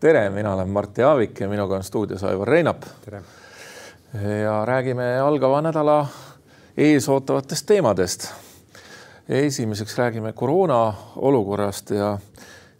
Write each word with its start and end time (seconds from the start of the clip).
tere, 0.00 0.30
mina 0.30 0.54
olen 0.54 0.68
Martti 0.68 1.02
Aavik 1.02 1.40
ja 1.40 1.48
minuga 1.48 1.76
on 1.76 1.84
stuudios 1.84 2.24
Aivar 2.24 2.48
Reinap. 2.48 2.84
tere! 3.04 3.22
ja 4.42 4.64
räägime 4.66 5.20
algava 5.20 5.60
nädala 5.62 6.06
ees 6.76 7.08
ootavatest 7.08 7.66
teemadest. 7.66 8.28
esimeseks 9.28 9.98
räägime 9.98 10.32
koroona 10.32 10.94
olukorrast 11.16 11.90
ja 11.90 12.18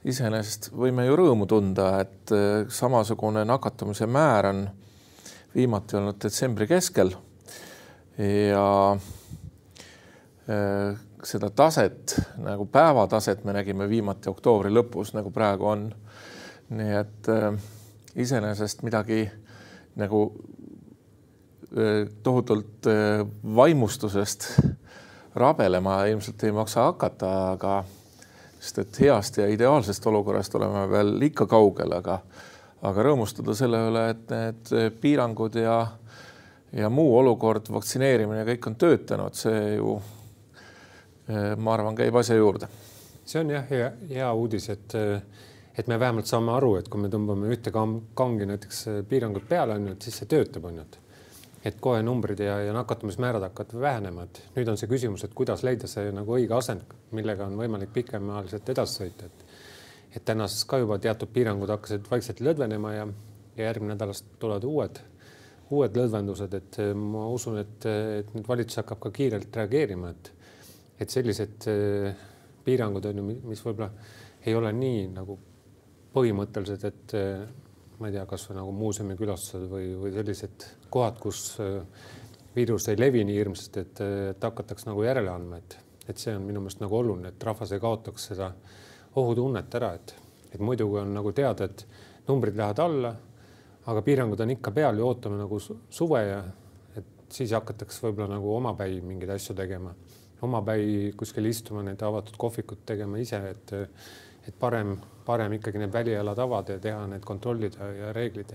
iseenesest 0.05 0.71
võime 0.73 1.05
ju 1.07 1.17
rõõmu 1.17 1.47
tunda, 1.47 2.01
et 2.01 2.33
eh, 2.33 2.65
samasugune 2.69 3.45
nakatumise 3.45 4.07
määr 4.07 4.47
on 4.47 4.65
viimati 5.55 5.97
olnud 5.97 6.19
detsembri 6.23 6.67
keskel 6.67 7.13
ja 8.19 8.97
eh, 10.49 10.97
seda 11.25 11.51
taset 11.51 12.15
nagu 12.41 12.67
päevataset 12.67 13.45
me 13.45 13.53
nägime 13.53 13.89
viimati 13.89 14.31
oktoobri 14.31 14.73
lõpus, 14.73 15.15
nagu 15.17 15.31
praegu 15.35 15.67
on. 15.69 15.91
nii 16.71 16.93
et 16.95 17.29
äh, 17.29 17.55
iseenesest 18.17 18.85
midagi 18.87 19.25
nagu 19.99 20.21
äh, 21.77 22.07
tohutult 22.23 22.87
äh, 22.87 23.25
vaimustusest 23.57 24.47
rabelema 25.35 26.05
ilmselt 26.05 26.45
ei 26.45 26.53
maksa 26.53 26.85
hakata, 26.91 27.33
aga 27.57 27.81
sest 28.61 28.79
et 28.79 29.01
heast 29.01 29.39
ja 29.39 29.49
ideaalsest 29.51 30.07
olukorrast 30.07 30.55
oleme 30.55 30.87
veel 30.91 31.17
ikka 31.23 31.47
kaugel, 31.51 31.93
aga 31.99 32.21
aga 32.83 33.03
rõõmustada 33.05 33.53
selle 33.55 33.83
üle, 33.91 34.07
et 34.15 34.31
need 34.31 34.95
piirangud 35.03 35.59
ja 35.59 35.81
ja 36.73 36.89
muu 36.91 37.17
olukord, 37.19 37.67
vaktsineerimine, 37.73 38.45
kõik 38.47 38.71
on 38.71 38.77
töötanud, 38.79 39.35
see 39.35 39.75
ju 39.75 39.99
ma 41.57 41.75
arvan, 41.75 41.97
käib 41.99 42.17
asja 42.17 42.37
juurde. 42.37 42.69
see 43.25 43.41
on 43.41 43.51
jah, 43.53 43.67
hea, 43.71 43.93
hea 44.11 44.33
uudis, 44.35 44.69
et, 44.73 44.95
et 45.79 45.87
me 45.87 45.99
vähemalt 46.01 46.27
saame 46.27 46.53
aru, 46.57 46.75
et 46.81 46.89
kui 46.89 47.01
me 47.01 47.11
tõmbame 47.13 47.53
ühte 47.53 47.71
kangi 47.71 48.49
näiteks 48.49 48.81
äh, 48.91 48.99
piirangud 49.09 49.47
peale, 49.49 49.77
on 49.79 49.87
ju, 49.87 49.95
et 49.95 50.09
siis 50.09 50.19
see 50.23 50.31
töötab, 50.31 50.67
on 50.71 50.83
ju, 50.83 50.89
et 50.89 50.99
et 51.65 51.77
kohe 51.77 52.01
numbrid 52.01 52.41
ja, 52.41 52.55
ja 52.65 52.73
nakatumismäärad 52.73 53.43
hakkavad 53.45 53.83
vähenema, 53.83 54.23
et 54.25 54.39
nüüd 54.55 54.69
on 54.73 54.79
see 54.81 54.89
küsimus, 54.89 55.27
et 55.27 55.35
kuidas 55.37 55.61
leida 55.61 55.91
see 55.93 56.09
nagu 56.17 56.33
õige 56.39 56.57
asend, 56.57 56.87
millega 57.13 57.45
on 57.45 57.59
võimalik 57.61 57.93
pikemaajaliselt 57.93 58.73
edasi 58.73 59.03
sõita, 59.03 59.29
et 59.29 59.47
et 60.17 60.25
tänasest 60.27 60.67
ka 60.67 60.81
juba 60.83 60.99
teatud 60.99 61.31
piirangud 61.31 61.71
hakkasid 61.71 62.09
vaikselt 62.11 62.41
lõdvenema 62.43 62.95
ja, 62.97 63.05
ja 63.57 63.69
järgmine 63.69 63.95
nädalast 63.95 64.27
tulevad 64.43 64.65
uued, 64.67 64.99
uued 65.71 65.99
lõdvendused, 66.01 66.57
et 66.57 66.79
ma 66.99 67.29
usun, 67.31 67.61
et, 67.63 67.87
et 68.21 68.33
nüüd 68.35 68.49
valitsus 68.49 68.81
hakkab 68.81 69.05
ka 69.05 69.13
kiirelt 69.21 69.57
reageerima, 69.61 70.11
et 70.11 70.33
et 71.01 71.13
sellised 71.13 71.69
äh, 71.71 72.25
piirangud 72.65 73.07
on 73.11 73.21
ju, 73.21 73.27
mis 73.49 73.63
võib-olla 73.65 73.91
ei 74.47 74.55
ole 74.57 74.73
nii 74.77 75.05
nagu 75.15 75.37
põhimõttelised, 76.15 76.87
et 76.89 77.15
äh, 77.19 77.45
ma 78.01 78.09
ei 78.09 78.17
tea, 78.17 78.25
kasvõi 78.29 78.59
nagu 78.59 78.73
muuseumikülastused 78.77 79.69
või, 79.71 79.93
või 80.01 80.13
sellised 80.17 80.67
kohad, 80.93 81.21
kus 81.23 81.55
äh, 81.63 81.81
viirus 82.57 82.89
ei 82.91 82.99
levi 83.01 83.25
nii 83.25 83.39
hirmsasti, 83.39 83.87
et, 83.87 84.05
et 84.35 84.45
hakataks 84.49 84.89
nagu 84.89 85.05
järele 85.07 85.33
andma, 85.33 85.61
et, 85.61 85.79
et 86.09 86.21
see 86.21 86.35
on 86.37 86.45
minu 86.47 86.65
meelest 86.65 86.83
nagu 86.83 87.01
oluline, 87.01 87.33
et 87.33 87.49
rahvas 87.49 87.73
ei 87.73 87.83
kaotaks 87.83 88.31
seda 88.33 88.53
ohutunnet 89.21 89.75
ära, 89.81 89.95
et, 89.97 90.15
et 90.53 90.63
muidugi 90.63 91.01
on 91.01 91.13
nagu 91.15 91.33
teada, 91.37 91.69
et 91.71 91.85
numbrid 92.29 92.59
lähevad 92.59 92.85
alla, 92.85 93.13
aga 93.91 94.03
piirangud 94.05 94.41
on 94.43 94.53
ikka 94.53 94.73
peal 94.77 94.99
ja 95.01 95.07
ootame 95.07 95.39
nagu 95.41 95.59
suve 95.61 96.21
ja 96.27 96.41
et 96.99 97.07
siis 97.33 97.55
hakatakse 97.57 98.05
võib-olla 98.05 98.37
nagu 98.37 98.53
omapäi 98.59 99.01
mingeid 99.05 99.33
asju 99.35 99.57
tegema 99.57 99.95
omapäi 100.43 101.13
kuskil 101.17 101.47
istuma, 101.51 101.83
need 101.87 102.03
avatud 102.03 102.37
kohvikud 102.41 102.85
tegema 102.89 103.21
ise, 103.21 103.41
et, 103.53 103.73
et 104.49 104.57
parem, 104.59 104.97
parem 105.27 105.57
ikkagi 105.59 105.83
need 105.83 105.93
välialad 105.95 106.39
avada 106.43 106.77
ja 106.77 106.83
teha 106.83 107.07
need 107.11 107.25
kontrollid 107.27 107.79
ja, 107.79 108.13
reeglid. 108.17 108.55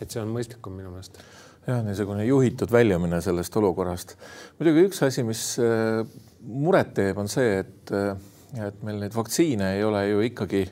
et 0.00 0.10
see 0.10 0.20
on 0.22 0.32
mõistlikum 0.32 0.76
minu 0.76 0.92
meelest. 0.92 1.20
jah, 1.66 1.82
niisugune 1.84 2.24
juhitud 2.24 2.72
väljumine 2.72 3.20
sellest 3.24 3.56
olukorrast. 3.56 4.16
muidugi 4.58 4.88
üks 4.88 5.02
asi, 5.06 5.24
mis 5.26 5.44
äh, 5.62 6.04
muret 6.40 6.94
teeb, 6.94 7.18
on 7.18 7.28
see, 7.28 7.60
et, 7.64 7.94
äh, 7.96 8.14
et 8.68 8.82
meil 8.82 9.00
neid 9.00 9.16
vaktsiine 9.16 9.74
ei 9.76 9.84
ole 9.84 10.04
ju 10.08 10.22
ikkagi 10.28 10.66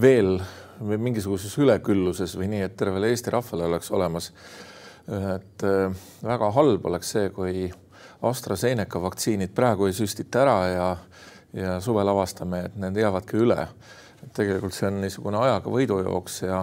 veel 0.00 0.38
mingisuguses 0.82 1.54
ülekülluses 1.62 2.34
või 2.38 2.48
nii, 2.50 2.66
et 2.66 2.76
tervele 2.76 3.10
Eesti 3.12 3.30
rahvale 3.30 3.68
oleks 3.68 3.90
olemas. 3.94 4.32
et 5.06 5.64
äh, 5.66 6.02
väga 6.22 6.50
halb 6.54 6.86
oleks 6.86 7.08
see, 7.16 7.30
kui 7.34 7.70
AstraZeneca 8.22 9.00
vaktsiinid 9.02 9.54
praegu 9.54 9.88
ei 9.88 9.96
süstita 9.96 10.42
ära 10.44 10.58
ja, 10.70 10.88
ja 11.58 11.78
suvel 11.82 12.08
avastame, 12.08 12.66
et 12.68 12.76
need 12.80 13.00
jäävadki 13.02 13.40
üle. 13.42 13.66
tegelikult 14.34 14.74
see 14.74 14.86
on 14.86 15.00
niisugune 15.02 15.38
ajaga 15.42 15.70
võidujooks 15.70 16.42
ja 16.46 16.60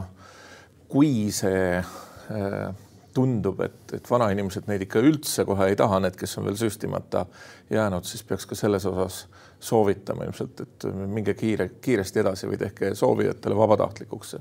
kui 0.90 1.32
see 1.36 1.76
äh, 1.76 2.76
tundub, 3.14 3.60
et, 3.66 3.94
et 3.98 4.10
vanainimesed 4.10 4.70
neid 4.70 4.86
ikka 4.86 5.02
üldse 5.04 5.46
kohe 5.48 5.70
ei 5.72 5.78
taha, 5.80 6.00
need, 6.04 6.16
kes 6.18 6.38
on 6.40 6.48
veel 6.48 6.58
süstimata 6.60 7.26
jäänud, 7.74 8.08
siis 8.08 8.24
peaks 8.24 8.48
ka 8.50 8.58
selles 8.58 8.86
osas 8.90 9.24
soovitama 9.60 10.28
ilmselt, 10.28 10.62
et 10.64 10.88
minge 10.96 11.34
kiire, 11.36 11.72
kiiresti 11.82 12.22
edasi 12.24 12.48
või 12.48 12.60
tehke 12.62 12.94
soovijatele 12.96 13.58
vabatahtlikuks. 13.58 14.36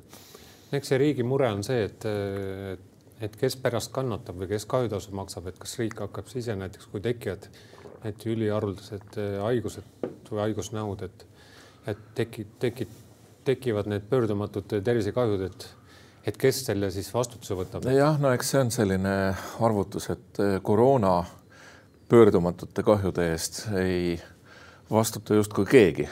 eks 0.73 0.93
see 0.93 1.01
riigi 1.01 1.27
mure 1.27 1.51
on 1.51 1.65
see, 1.67 1.89
et, 1.89 2.07
et 2.75 2.88
et 3.21 3.37
kes 3.37 3.57
pärast 3.59 3.93
kannatab 3.95 4.39
või 4.39 4.51
kes 4.53 4.67
kahjutasu 4.71 5.15
maksab, 5.17 5.49
et 5.51 5.59
kas 5.59 5.79
riik 5.81 5.99
hakkab 6.03 6.29
siis 6.31 6.51
näiteks, 6.51 6.91
kui 6.93 7.03
tekivad 7.05 7.49
need 8.05 8.27
üliharuldased 8.31 9.19
äh, 9.19 9.41
haigused 9.43 10.07
või 10.31 10.45
haigusnähud, 10.45 11.03
et, 11.09 11.27
et 11.91 12.05
teki, 12.15 12.47
teki, 12.63 12.87
tekivad 13.49 13.89
need 13.91 14.07
pöördumatud 14.11 14.69
tervisekahjud, 14.71 15.43
et, 15.49 15.67
et 16.31 16.39
kes 16.39 16.63
selle 16.69 16.93
siis 16.95 17.11
vastutuse 17.15 17.59
võtab? 17.59 17.89
jah, 17.95 18.21
no 18.21 18.33
eks 18.37 18.55
see 18.55 18.63
on 18.63 18.73
selline 18.75 19.17
arvutus, 19.65 20.11
et 20.15 20.43
äh, 20.45 20.59
koroona 20.63 21.19
pöördumatute 22.09 22.83
kahjude 22.87 23.33
eest 23.33 23.67
ei 23.77 24.19
vastuta 24.91 25.35
justkui 25.35 25.67
keegi. 25.69 26.09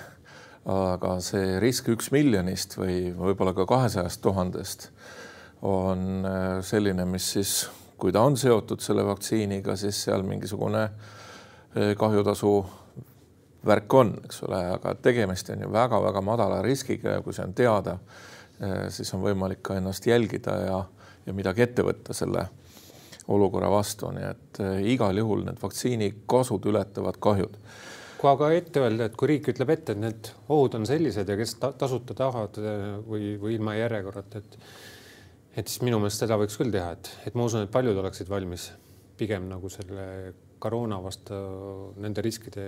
aga 0.67 1.13
see 1.23 1.61
risk 1.63 1.87
üks 1.93 2.09
miljonist 2.11 2.73
või 2.75 3.13
võib-olla 3.15 3.53
ka 3.55 3.69
kahesajast 3.71 4.19
tuhandest 4.21 4.89
on 5.63 6.27
äh, 6.27 6.65
selline, 6.65 7.05
mis 7.05 7.31
siis, 7.33 7.55
kui 7.99 8.13
ta 8.13 8.25
on 8.27 8.37
seotud 8.37 8.83
selle 8.85 9.05
vaktsiiniga, 9.07 9.77
siis 9.77 10.03
seal 10.05 10.25
mingisugune 10.27 10.83
äh, 10.85 11.95
kahjutasu 11.99 12.53
värk 13.67 13.95
on, 13.99 14.13
eks 14.25 14.43
ole, 14.47 14.61
aga 14.77 14.95
tegemist 15.03 15.51
on 15.55 15.65
ju 15.65 15.73
väga-väga 15.73 16.23
madala 16.23 16.61
riskiga 16.63 17.17
ja 17.17 17.25
kui 17.25 17.35
see 17.35 17.47
on 17.47 17.57
teada, 17.57 17.99
äh, 18.61 18.87
siis 18.95 19.13
on 19.17 19.25
võimalik 19.25 19.65
ka 19.67 19.81
ennast 19.81 20.07
jälgida 20.07 20.61
ja, 20.67 20.85
ja 21.27 21.35
midagi 21.35 21.67
ette 21.67 21.87
võtta 21.87 22.15
selle 22.15 22.47
olukorra 23.33 23.67
vastu, 23.73 24.13
nii 24.15 24.27
et 24.29 24.59
igal 24.87 25.17
juhul 25.19 25.41
need 25.49 25.57
vaktsiini 25.59 26.13
kasud 26.31 26.69
ületavad 26.71 27.17
kahjud. 27.19 27.57
Kui 28.21 28.29
aga 28.31 28.53
ette 28.55 28.85
öelda, 28.85 29.09
et 29.09 29.17
kui 29.19 29.33
riik 29.33 29.49
ütleb 29.51 29.73
ette, 29.75 29.97
et 29.97 29.99
need 29.99 30.29
ohud 30.47 30.77
on 30.79 30.87
sellised 30.87 31.27
ja 31.29 31.35
kes 31.37 31.57
tasuta 31.59 32.15
tahavad 32.15 32.61
või, 33.09 33.33
või 33.43 33.57
ilma 33.59 33.75
järjekorrata, 33.75 34.45
et 34.45 34.55
et 35.57 35.69
siis 35.69 35.83
minu 35.85 36.01
meelest 36.01 36.25
seda 36.25 36.37
võiks 36.41 36.59
küll 36.61 36.73
teha, 36.73 36.93
et, 36.97 37.11
et 37.29 37.37
ma 37.37 37.47
usun, 37.49 37.65
et 37.65 37.73
paljud 37.73 37.97
oleksid 38.03 38.29
valmis 38.29 38.71
pigem 39.17 39.49
nagu 39.49 39.71
selle 39.73 40.35
koroona 40.61 40.99
vastu 41.03 41.37
nende 42.03 42.25
riskide, 42.25 42.67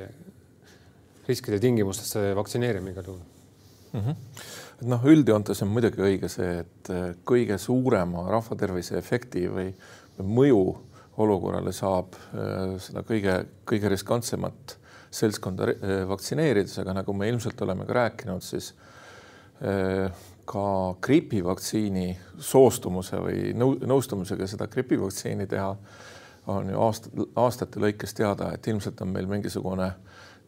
riskide 1.28 1.60
tingimustesse 1.60 2.30
vaktsineerima 2.38 2.94
igal 2.94 3.10
juhul 3.10 3.20
mm. 3.92 4.00
-hmm. 4.00 4.16
noh, 4.88 5.06
üldjoontes 5.12 5.62
on 5.62 5.72
muidugi 5.72 6.04
õige 6.04 6.32
see, 6.32 6.58
et 6.64 6.90
äh, 6.94 7.08
kõige 7.28 7.58
suurema 7.60 8.28
rahvatervise 8.30 8.98
efekti 8.98 9.46
või 9.52 9.72
mõju 10.18 10.62
olukorrale 11.18 11.72
saab 11.72 12.14
äh, 12.14 12.76
seda 12.82 13.04
kõige-kõige 13.06 13.92
riskantsemat 13.94 14.78
seltskonda 15.10 15.68
äh, 15.72 16.02
vaktsineerides, 16.08 16.78
aga 16.78 17.00
nagu 17.02 17.12
me 17.12 17.28
ilmselt 17.28 17.60
oleme 17.64 17.86
ka 17.88 18.00
rääkinud, 18.02 18.44
siis 18.44 18.74
ka 20.48 20.96
gripivaktsiini 21.04 22.08
soostumuse 22.40 23.20
või 23.20 23.52
nõustumusega 23.58 24.46
seda 24.48 24.68
gripivaktsiini 24.72 25.46
teha, 25.48 25.72
on 26.48 26.70
ju 26.72 26.80
aasta, 26.80 27.10
aastate 27.36 27.80
lõikes 27.82 28.16
teada, 28.16 28.52
et 28.56 28.68
ilmselt 28.70 29.00
on 29.04 29.12
meil 29.12 29.28
mingisugune 29.28 29.90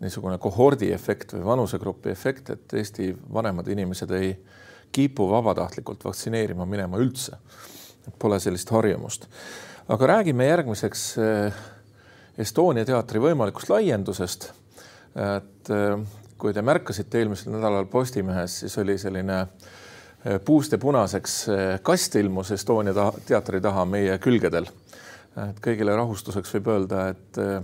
niisugune 0.00 0.38
kohordi 0.41 0.88
efekt 0.97 1.35
või 1.35 1.44
vanusegrupi 1.44 2.08
efekt, 2.08 2.49
et 2.55 2.73
Eesti 2.73 3.11
vanemad 3.32 3.69
inimesed 3.69 4.14
ei 4.17 4.31
kipu 4.93 5.26
vabatahtlikult 5.29 6.06
vaktsineerima 6.06 6.64
minema 6.64 6.96
üldse. 6.99 7.37
Pole 8.19 8.38
sellist 8.41 8.73
harjumust. 8.73 9.29
aga 9.88 10.06
räägime 10.06 10.46
järgmiseks 10.46 11.03
eh, 11.19 11.61
Estonia 12.38 12.87
teatri 12.88 13.20
võimalikust 13.20 13.69
laiendusest. 13.69 14.53
et 15.14 15.70
eh, 15.70 16.06
kui 16.38 16.56
te 16.56 16.62
märkasite 16.62 17.19
eelmisel 17.19 17.53
nädalal 17.53 17.85
Postimehes, 17.85 18.58
siis 18.61 18.79
oli 18.79 18.99
selline 18.99 19.44
Äh, 19.44 19.80
puust 20.44 20.72
ja 20.72 20.78
punaseks 20.78 21.49
äh, 21.49 21.81
kast 21.82 22.14
ilmus 22.14 22.50
Estonia 22.50 22.94
taha, 22.94 23.12
teatri 23.26 23.61
taha 23.61 23.84
meie 23.84 24.19
külgedel. 24.19 24.67
et 25.40 25.61
kõigile 25.64 25.94
rahustuseks 25.96 26.52
võib 26.56 26.69
öelda, 26.75 27.06
et 27.14 27.38
äh, 27.40 27.62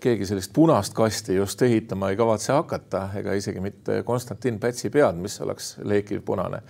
keegi 0.00 0.28
sellist 0.28 0.52
punast 0.54 0.94
kasti 0.94 1.34
just 1.34 1.62
ehitama 1.62 2.10
ei 2.10 2.16
kavatse 2.16 2.52
hakata, 2.52 3.08
ega 3.18 3.34
isegi 3.34 3.60
mitte 3.60 4.02
Konstantin 4.06 4.60
Pätsi 4.60 4.90
pead, 4.90 5.18
mis 5.18 5.40
oleks 5.40 5.76
leekiv 5.84 6.22
punane. 6.24 6.62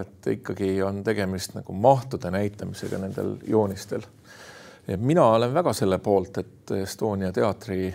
et 0.00 0.26
ikkagi 0.32 0.82
on 0.82 1.02
tegemist 1.04 1.54
nagu 1.54 1.72
mahtude 1.72 2.30
näitamisega 2.30 2.98
nendel 2.98 3.36
joonistel. 3.46 4.02
ja 4.86 4.98
mina 4.98 5.24
olen 5.24 5.54
väga 5.54 5.72
selle 5.72 5.98
poolt, 5.98 6.38
et 6.38 6.70
Estonia 6.82 7.32
teatri 7.32 7.94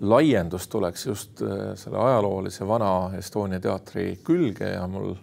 laiendus 0.00 0.68
tuleks 0.68 1.06
just 1.06 1.42
selle 1.74 1.98
ajaloolise 1.98 2.68
vana 2.68 3.10
Estonia 3.18 3.60
teatri 3.60 4.18
külge 4.24 4.72
ja 4.72 4.86
mul 4.86 5.14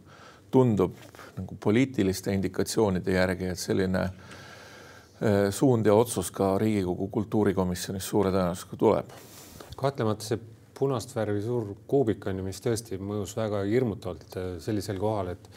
tundub 0.52 0.98
nagu 1.38 1.58
poliitiliste 1.62 2.34
indikatsioonide 2.34 3.14
järgi, 3.14 3.52
et 3.54 3.62
selline 3.62 4.04
äh, 4.04 5.48
suund 5.54 5.86
ja 5.86 5.96
otsus 5.96 6.32
ka 6.34 6.56
Riigikogu 6.62 7.10
kultuurikomisjonis 7.14 8.08
suure 8.10 8.34
tõenäosusega 8.34 8.80
tuleb. 8.84 9.18
kahtlemata 9.78 10.26
see 10.26 10.40
punast 10.78 11.16
värvi 11.16 11.42
suur 11.42 11.74
kuubik 11.88 12.26
on 12.30 12.40
ju, 12.40 12.46
mis 12.46 12.62
tõesti 12.62 12.98
mõjus 13.02 13.36
väga 13.38 13.64
hirmutavalt 13.70 14.38
äh, 14.38 14.54
sellisel 14.64 15.02
kohal, 15.02 15.36
et 15.36 15.50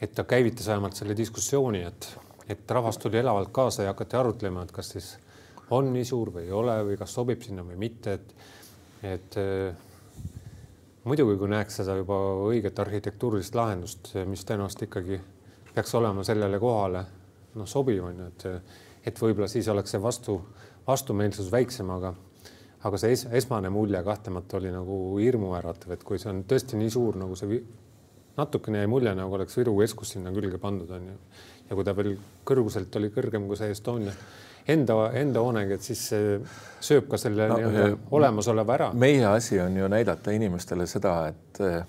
et 0.00 0.12
ta 0.12 0.26
käivitas 0.28 0.66
vähemalt 0.68 0.92
selle 0.92 1.14
diskussiooni, 1.16 1.78
et, 1.88 2.10
et 2.52 2.70
rahvas 2.70 2.98
tuli 3.00 3.16
elavalt 3.16 3.48
kaasa 3.52 3.86
ja 3.86 3.94
hakati 3.94 4.16
arutlema, 4.16 4.66
et 4.66 4.72
kas 4.72 4.90
siis 4.92 5.14
on 5.72 5.88
nii 5.92 6.04
suur 6.04 6.28
või 6.34 6.44
ei 6.44 6.52
ole 6.52 6.74
või 6.84 6.98
kas 7.00 7.14
sobib 7.16 7.40
sinna 7.42 7.64
või 7.64 7.78
mitte, 7.80 8.18
et 8.18 8.34
et 9.06 9.36
muidugi, 11.06 11.36
kui 11.38 11.50
näeks 11.50 11.80
seda 11.80 11.94
juba 12.00 12.16
õiget 12.48 12.78
arhitektuurilist 12.82 13.54
lahendust, 13.54 14.10
mis 14.26 14.42
tõenäoliselt 14.46 14.86
ikkagi 14.88 15.20
peaks 15.74 15.94
olema 15.94 16.24
sellele 16.26 16.58
kohale 16.58 17.04
noh, 17.56 17.68
sobiv 17.68 18.04
on 18.08 18.22
ju, 18.22 18.28
et, 18.32 18.46
et 19.10 19.20
võib-olla 19.22 19.48
siis 19.50 19.68
oleks 19.72 19.94
see 19.94 20.02
vastu, 20.02 20.38
vastumeelsus 20.86 21.50
väiksem, 21.52 21.90
aga, 21.94 22.12
aga 22.88 23.00
see 23.00 23.14
es, 23.16 23.26
esmane 23.40 23.70
mulje 23.72 24.02
kahtlemata 24.06 24.58
oli 24.58 24.72
nagu 24.74 24.98
hirmuäratav, 25.20 25.94
et 25.96 26.04
kui 26.06 26.20
see 26.22 26.32
on 26.32 26.42
tõesti 26.48 26.80
nii 26.80 26.92
suur, 26.92 27.18
nagu 27.20 27.38
see 27.38 27.60
natukene 28.36 28.82
jäi 28.82 28.90
mulje, 28.90 29.14
nagu 29.16 29.38
oleks 29.38 29.56
Viru 29.56 29.76
keskus 29.78 30.16
sinna 30.16 30.32
külge 30.34 30.58
pandud 30.60 30.90
on 30.92 31.06
ju. 31.12 31.16
ja 31.70 31.78
kui 31.78 31.86
ta 31.86 31.94
veel 31.96 32.16
kõrguselt 32.46 32.98
oli 33.00 33.08
kõrgem 33.14 33.46
kui 33.48 33.56
see 33.58 33.70
Estonia 33.72 34.12
enda, 34.68 34.98
enda 35.14 35.42
hoonega, 35.44 35.78
et 35.78 35.86
siis 35.86 36.02
see 36.10 36.36
sööb 36.86 37.08
ka 37.10 37.18
selle 37.20 37.48
no, 37.50 37.58
nii-öelda 37.60 37.88
eh, 37.92 37.96
olemasoleva 38.18 38.76
ära. 38.76 38.92
meie 38.94 39.24
asi 39.28 39.60
on 39.62 39.76
ju 39.76 39.88
näidata 39.90 40.34
inimestele 40.34 40.86
seda, 40.90 41.16
et 41.32 41.60
eh, 41.64 41.80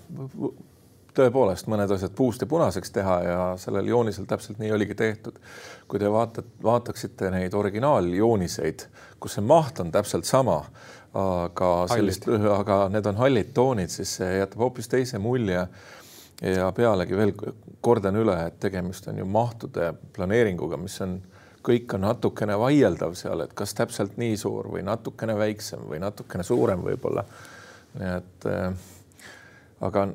tõepoolest 1.18 1.66
mõned 1.70 1.90
asjad 1.94 2.14
puust 2.16 2.42
ja 2.44 2.48
punaseks 2.50 2.92
teha 2.94 3.16
ja 3.26 3.40
sellel 3.60 3.90
joonisel 3.90 4.28
täpselt 4.30 4.60
nii 4.62 4.70
oligi 4.74 4.94
tehtud. 4.98 5.38
kui 5.88 5.98
te 5.98 6.10
vaatate, 6.12 6.48
vaataksite 6.62 7.30
neid 7.34 7.54
originaaljooniseid, 7.54 8.86
kus 9.20 9.38
see 9.38 9.44
maht 9.44 9.80
on 9.80 9.92
täpselt 9.92 10.28
sama, 10.28 10.60
aga 11.18 11.70
sellist, 11.90 12.28
aga 12.28 12.82
need 12.92 13.06
on 13.08 13.16
hallid 13.16 13.54
toonid, 13.56 13.90
siis 13.90 14.18
see 14.20 14.36
jätab 14.38 14.66
hoopis 14.66 14.88
teise 14.88 15.18
mulje. 15.18 15.66
ja 16.38 16.68
pealegi 16.72 17.16
veel 17.16 17.32
kordan 17.80 18.16
üle, 18.16 18.36
et 18.46 18.60
tegemist 18.60 19.08
on 19.10 19.18
ju 19.18 19.24
mahtude 19.26 19.92
planeeringuga, 20.14 20.76
mis 20.78 21.00
on 21.02 21.18
kõik 21.68 21.94
on 21.96 22.06
natukene 22.06 22.56
vaieldav 22.58 23.16
seal, 23.18 23.44
et 23.44 23.54
kas 23.56 23.74
täpselt 23.76 24.16
nii 24.20 24.36
suur 24.40 24.70
või 24.72 24.84
natukene 24.86 25.36
väiksem 25.38 25.84
või 25.88 26.00
natukene 26.02 26.46
suurem 26.46 26.84
võib-olla. 26.84 27.24
nii 27.98 28.12
et 28.16 28.48
äh, 28.48 28.86
aga 29.84 30.06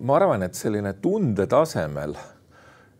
ma 0.00 0.16
arvan, 0.18 0.42
et 0.46 0.58
selline 0.58 0.94
tunde 1.02 1.46
tasemel 1.50 2.16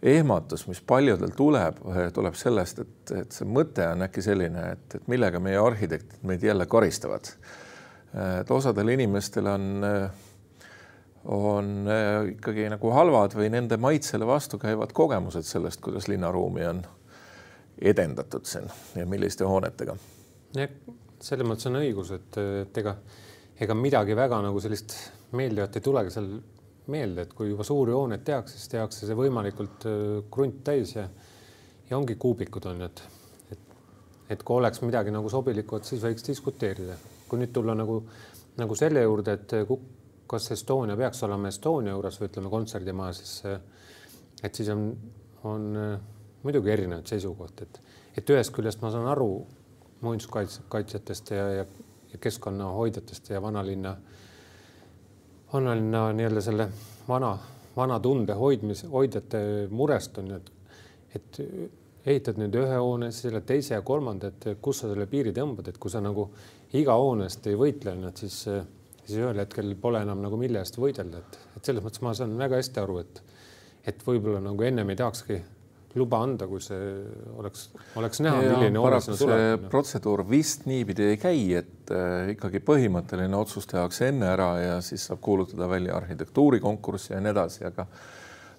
ehmatus, 0.02 0.66
mis 0.66 0.80
paljudel 0.86 1.34
tuleb, 1.36 1.78
tuleb 2.14 2.38
sellest, 2.38 2.82
et, 2.82 3.12
et 3.22 3.34
see 3.34 3.46
mõte 3.46 3.86
on 3.86 4.02
äkki 4.08 4.24
selline, 4.24 4.64
et, 4.74 4.98
et 4.98 5.10
millega 5.10 5.40
meie 5.42 5.60
arhitektid 5.62 6.24
meid 6.26 6.42
jälle 6.42 6.66
karistavad. 6.66 7.30
et 8.40 8.50
osadel 8.50 8.88
inimestel 8.92 9.46
on, 9.46 9.68
on 11.24 11.70
ikkagi 12.34 12.66
nagu 12.72 12.90
halvad 12.92 13.36
või 13.38 13.52
nende 13.54 13.78
maitsele 13.78 14.26
vastukäivad 14.26 14.92
kogemused 14.92 15.46
sellest, 15.46 15.80
kuidas 15.80 16.10
linnaruumi 16.10 16.66
on 16.66 16.82
edendatud 17.82 18.46
siin 18.46 18.68
ja 18.96 19.06
milliste 19.08 19.46
hoonetega? 19.48 19.96
selles 21.22 21.46
mõttes 21.46 21.68
on 21.70 21.78
õigus, 21.78 22.10
et, 22.16 22.38
et 22.64 22.78
ega, 22.82 22.96
ega 23.62 23.76
midagi 23.78 24.16
väga 24.18 24.40
nagu 24.44 24.60
sellist 24.60 24.94
meeldivat 25.38 25.78
ei 25.78 25.84
tulegi 25.84 26.12
seal 26.12 26.28
meelde, 26.92 27.26
et 27.26 27.34
kui 27.36 27.52
juba 27.52 27.64
suuri 27.66 27.94
hooneid 27.94 28.24
tehakse, 28.26 28.58
siis 28.58 28.72
tehakse 28.72 29.06
see 29.06 29.16
võimalikult 29.16 29.86
äh, 29.88 30.18
krunt 30.34 30.62
täis 30.66 30.96
ja, 30.96 31.06
ja 31.88 31.98
ongi 31.98 32.18
kuubikud 32.20 32.66
on 32.70 32.82
ju, 32.82 32.90
et, 32.90 33.02
et, 33.54 33.76
et 34.34 34.42
kui 34.42 34.58
oleks 34.58 34.82
midagi 34.82 35.14
nagu 35.14 35.30
sobilikku, 35.30 35.78
et 35.78 35.88
siis 35.88 36.02
võiks 36.02 36.26
diskuteerida. 36.26 36.98
kui 37.28 37.40
nüüd 37.40 37.52
tulla 37.54 37.72
nagu, 37.78 38.02
nagu 38.58 38.76
selle 38.76 39.06
juurde, 39.06 39.38
et 39.38 39.54
kas 40.28 40.50
Estonia 40.52 40.96
peaks 40.96 41.22
olema 41.24 41.48
Estonia 41.48 41.94
juures 41.94 42.18
või 42.20 42.28
ütleme 42.28 42.50
kontserdimaja, 42.52 43.14
siis 43.16 43.38
et 44.42 44.54
siis 44.58 44.68
on, 44.74 44.90
on 45.48 45.68
muidugi 46.42 46.70
erinevaid 46.70 47.06
seisukohti, 47.06 47.66
et, 47.68 47.80
et 48.18 48.30
ühest 48.34 48.54
küljest 48.54 48.82
ma 48.82 48.90
saan 48.94 49.08
aru 49.10 49.30
muinsuskaitsjatest 50.02 51.30
ja, 51.30 51.48
ja, 51.60 51.66
ja 52.12 52.18
keskkonnahoidjatest 52.20 53.30
ja 53.30 53.42
vanalinna, 53.42 53.96
vanalinna 55.52 56.08
nii-öelda 56.18 56.42
selle 56.42 56.68
vana, 57.08 57.36
vana 57.76 58.00
tunde 58.00 58.34
hoidmise, 58.38 58.90
hoidjate 58.90 59.44
murest 59.70 60.18
on 60.18 60.34
et, 60.36 60.50
et 61.14 61.40
ehitad 62.06 62.38
nüüd 62.40 62.58
ühe 62.58 62.76
hoone, 62.76 63.12
siis 63.12 63.28
selle 63.28 63.42
teise 63.46 63.76
ja 63.76 63.82
kolmanda, 63.86 64.32
et 64.32 64.62
kus 64.62 64.82
sa 64.82 64.90
selle 64.90 65.06
piiri 65.10 65.34
tõmbad, 65.36 65.70
et 65.70 65.78
kui 65.78 65.92
sa 65.92 66.02
nagu 66.02 66.28
iga 66.78 66.96
hoone 66.98 67.28
eest 67.28 67.46
ei 67.46 67.58
võitle, 67.58 67.94
et 68.08 68.22
siis, 68.24 68.38
siis 69.04 69.18
ühel 69.20 69.38
hetkel 69.44 69.74
pole 69.80 70.02
enam 70.02 70.22
nagu 70.24 70.38
mille 70.40 70.62
eest 70.62 70.78
võidelda, 70.82 71.22
et, 71.22 71.38
et 71.56 71.70
selles 71.70 71.84
mõttes 71.84 72.02
ma 72.02 72.14
saan 72.18 72.34
väga 72.38 72.58
hästi 72.58 72.82
aru, 72.82 72.98
et, 73.04 73.22
et 73.92 74.06
võib-olla 74.06 74.42
nagu 74.42 74.66
ennem 74.66 74.90
ei 74.90 74.98
tahakski 74.98 75.38
luba 75.98 76.22
anda, 76.24 76.46
kui 76.48 76.60
see 76.62 76.78
oleks, 77.36 77.66
oleks 78.00 78.22
näha, 78.24 78.40
milline 78.46 78.80
hoone 78.80 79.00
sinna 79.04 79.18
tuleb. 79.20 79.66
protseduur 79.72 80.24
vist 80.28 80.64
niipidi 80.68 81.10
ei 81.12 81.18
käi, 81.20 81.42
et 81.60 81.92
äh, 81.92 82.32
ikkagi 82.32 82.62
põhimõtteline 82.64 83.36
otsus 83.36 83.68
tehakse 83.70 84.08
enne 84.12 84.30
ära 84.32 84.48
ja 84.62 84.78
siis 84.84 85.04
saab 85.10 85.20
kuulutada 85.24 85.68
välja 85.68 85.96
arhitektuurikonkurssi 86.00 87.12
ja 87.12 87.20
nii 87.20 87.34
edasi, 87.34 87.66
aga 87.68 87.86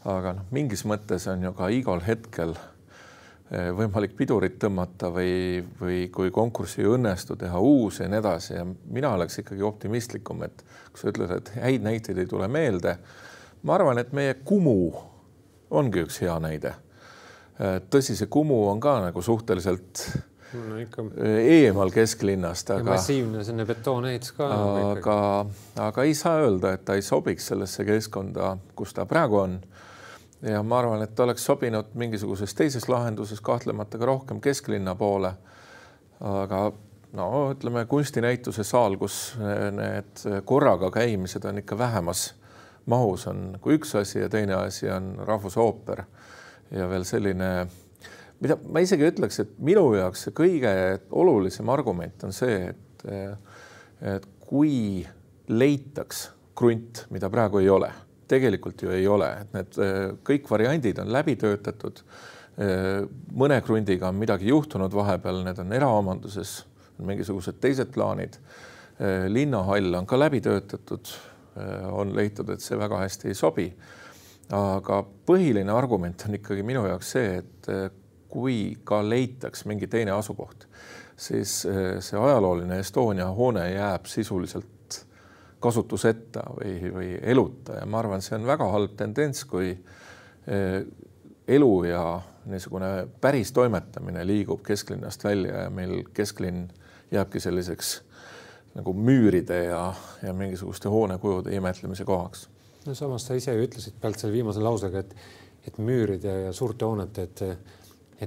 aga 0.10 0.36
noh, 0.38 0.46
mingis 0.54 0.84
mõttes 0.90 1.26
on 1.32 1.46
ju 1.48 1.54
ka 1.58 1.72
igal 1.74 2.04
hetkel 2.06 2.54
äh, 2.54 3.72
võimalik 3.80 4.14
pidurit 4.20 4.60
tõmmata 4.62 5.10
või, 5.16 5.64
või 5.80 6.06
kui 6.14 6.32
konkurss 6.36 6.78
ei 6.82 6.90
õnnestu, 6.92 7.40
teha 7.40 7.60
uus 7.64 8.02
ja 8.04 8.12
nii 8.12 8.22
edasi 8.22 8.58
ja 8.60 8.68
mina 8.68 9.16
oleks 9.18 9.42
ikkagi 9.42 9.66
optimistlikum, 9.66 10.46
et 10.46 10.66
kui 10.92 11.02
sa 11.02 11.10
ütled, 11.10 11.34
et 11.40 11.54
häid 11.66 11.90
näiteid 11.90 12.22
ei 12.22 12.30
tule 12.30 12.52
meelde, 12.52 12.98
ma 13.64 13.80
arvan, 13.80 13.98
et 14.04 14.14
meie 14.14 14.38
Kumu 14.46 14.94
ongi 15.74 16.06
üks 16.06 16.22
hea 16.22 16.38
näide 16.44 16.76
tõsi, 17.90 18.16
see 18.18 18.30
Kumu 18.32 18.64
on 18.70 18.80
ka 18.82 18.98
nagu 19.04 19.22
suhteliselt 19.22 20.04
no, 20.54 20.78
ikka. 20.82 21.06
eemal 21.50 21.92
kesklinnast, 21.94 22.72
aga. 22.76 22.94
massiivne 22.94 23.44
selline 23.44 23.66
betoonehitus 23.70 24.34
ka. 24.38 24.50
aga, 24.92 25.18
aga 25.88 26.06
ei 26.08 26.16
saa 26.18 26.42
öelda, 26.44 26.74
et 26.78 26.86
ta 26.86 26.98
ei 26.98 27.06
sobiks 27.06 27.52
sellesse 27.52 27.86
keskkonda, 27.88 28.56
kus 28.76 28.94
ta 28.98 29.06
praegu 29.10 29.42
on. 29.44 29.60
ja 30.42 30.64
ma 30.64 30.80
arvan, 30.82 31.04
et 31.06 31.16
ta 31.16 31.28
oleks 31.28 31.46
sobinud 31.46 31.94
mingisuguses 32.00 32.56
teises 32.58 32.90
lahenduses 32.90 33.42
kahtlemata 33.42 34.02
ka 34.02 34.10
rohkem 34.10 34.42
kesklinna 34.42 34.96
poole. 34.96 35.34
aga 36.20 36.66
no 37.14 37.30
ütleme 37.52 37.86
kunstinäituse 37.86 38.64
saal, 38.64 38.98
kus 38.98 39.36
need 39.38 40.26
korraga 40.46 40.90
käimised 40.92 41.46
on 41.46 41.62
ikka 41.62 41.78
vähemas 41.78 42.32
mahus, 42.86 43.28
on 43.28 43.52
nagu 43.56 43.78
üks 43.78 43.94
asi 43.96 44.20
ja 44.20 44.30
teine 44.30 44.58
asi 44.58 44.90
on 44.92 45.16
Rahvusooper 45.22 46.04
ja 46.74 46.88
veel 46.90 47.06
selline, 47.08 47.50
mida 48.44 48.58
ma 48.70 48.82
isegi 48.84 49.08
ütleks, 49.08 49.40
et 49.44 49.54
minu 49.64 49.86
jaoks 49.98 50.28
see 50.28 50.36
kõige 50.36 50.74
olulisem 51.16 51.70
argument 51.74 52.26
on 52.28 52.36
see, 52.36 52.74
et, 52.74 53.06
et 54.14 54.28
kui 54.44 55.04
leitaks 55.52 56.28
krunt, 56.58 57.06
mida 57.14 57.30
praegu 57.34 57.62
ei 57.62 57.70
ole, 57.72 57.90
tegelikult 58.30 58.84
ju 58.86 58.94
ei 58.94 59.08
ole, 59.10 59.30
et 59.44 59.56
need 59.58 59.80
kõik 60.26 60.50
variandid 60.50 61.02
on 61.04 61.12
läbi 61.14 61.36
töötatud. 61.40 62.04
mõne 63.34 63.58
krundiga 63.66 64.10
on 64.10 64.16
midagi 64.16 64.48
juhtunud 64.52 64.94
vahepeal, 64.94 65.42
need 65.46 65.60
on 65.60 65.74
eraomanduses, 65.74 66.64
mingisugused 67.02 67.60
teised 67.60 67.90
plaanid. 67.94 68.38
linnahall 69.28 69.96
on 69.96 70.06
ka 70.06 70.18
läbi 70.20 70.42
töötatud, 70.42 71.10
on 71.92 72.16
leitud, 72.16 72.50
et 72.50 72.62
see 72.62 72.78
väga 72.78 72.98
hästi 73.02 73.28
ei 73.28 73.34
sobi 73.34 73.74
aga 74.52 75.04
põhiline 75.26 75.72
argument 75.72 76.26
on 76.28 76.36
ikkagi 76.36 76.64
minu 76.66 76.86
jaoks 76.88 77.14
see, 77.16 77.38
et 77.40 77.70
eh, 77.72 77.88
kui 78.34 78.76
ka 78.84 79.02
leitaks 79.06 79.66
mingi 79.70 79.88
teine 79.88 80.12
asukoht, 80.16 80.68
siis 81.18 81.62
eh, 81.70 82.02
see 82.04 82.20
ajalooline 82.20 82.80
Estonia 82.82 83.30
hoone 83.32 83.70
jääb 83.72 84.10
sisuliselt 84.10 85.00
kasutuseta 85.64 86.44
või, 86.58 86.92
või 86.92 87.10
eluta 87.22 87.80
ja 87.80 87.88
ma 87.88 88.02
arvan, 88.02 88.22
see 88.22 88.36
on 88.36 88.48
väga 88.48 88.68
halb 88.74 88.98
tendents, 89.00 89.46
kui 89.48 89.72
eh, 89.72 90.80
elu 91.48 91.74
ja 91.88 92.04
niisugune 92.52 93.08
päris 93.22 93.54
toimetamine 93.56 94.26
liigub 94.28 94.64
kesklinnast 94.66 95.24
välja 95.24 95.66
ja 95.66 95.70
meil 95.70 96.02
kesklinn 96.14 96.68
jääbki 97.12 97.40
selliseks 97.40 98.02
nagu 98.76 98.94
müüride 98.94 99.64
ja, 99.70 99.94
ja 100.24 100.34
mingisuguste 100.34 100.90
hoonekujude 100.90 101.56
imetlemise 101.56 102.06
kohaks. 102.06 102.50
No 102.88 102.96
samas 102.98 103.28
sa 103.28 103.38
ise 103.38 103.56
ju 103.56 103.66
ütlesid 103.68 103.98
pealt 104.02 104.22
selle 104.22 104.36
viimase 104.36 104.64
lausega, 104.64 105.04
et, 105.04 105.16
et 105.68 105.80
müüride 105.80 106.38
ja 106.48 106.54
suurte 106.56 106.88
hoonete, 106.88 107.28
et, 107.30 107.44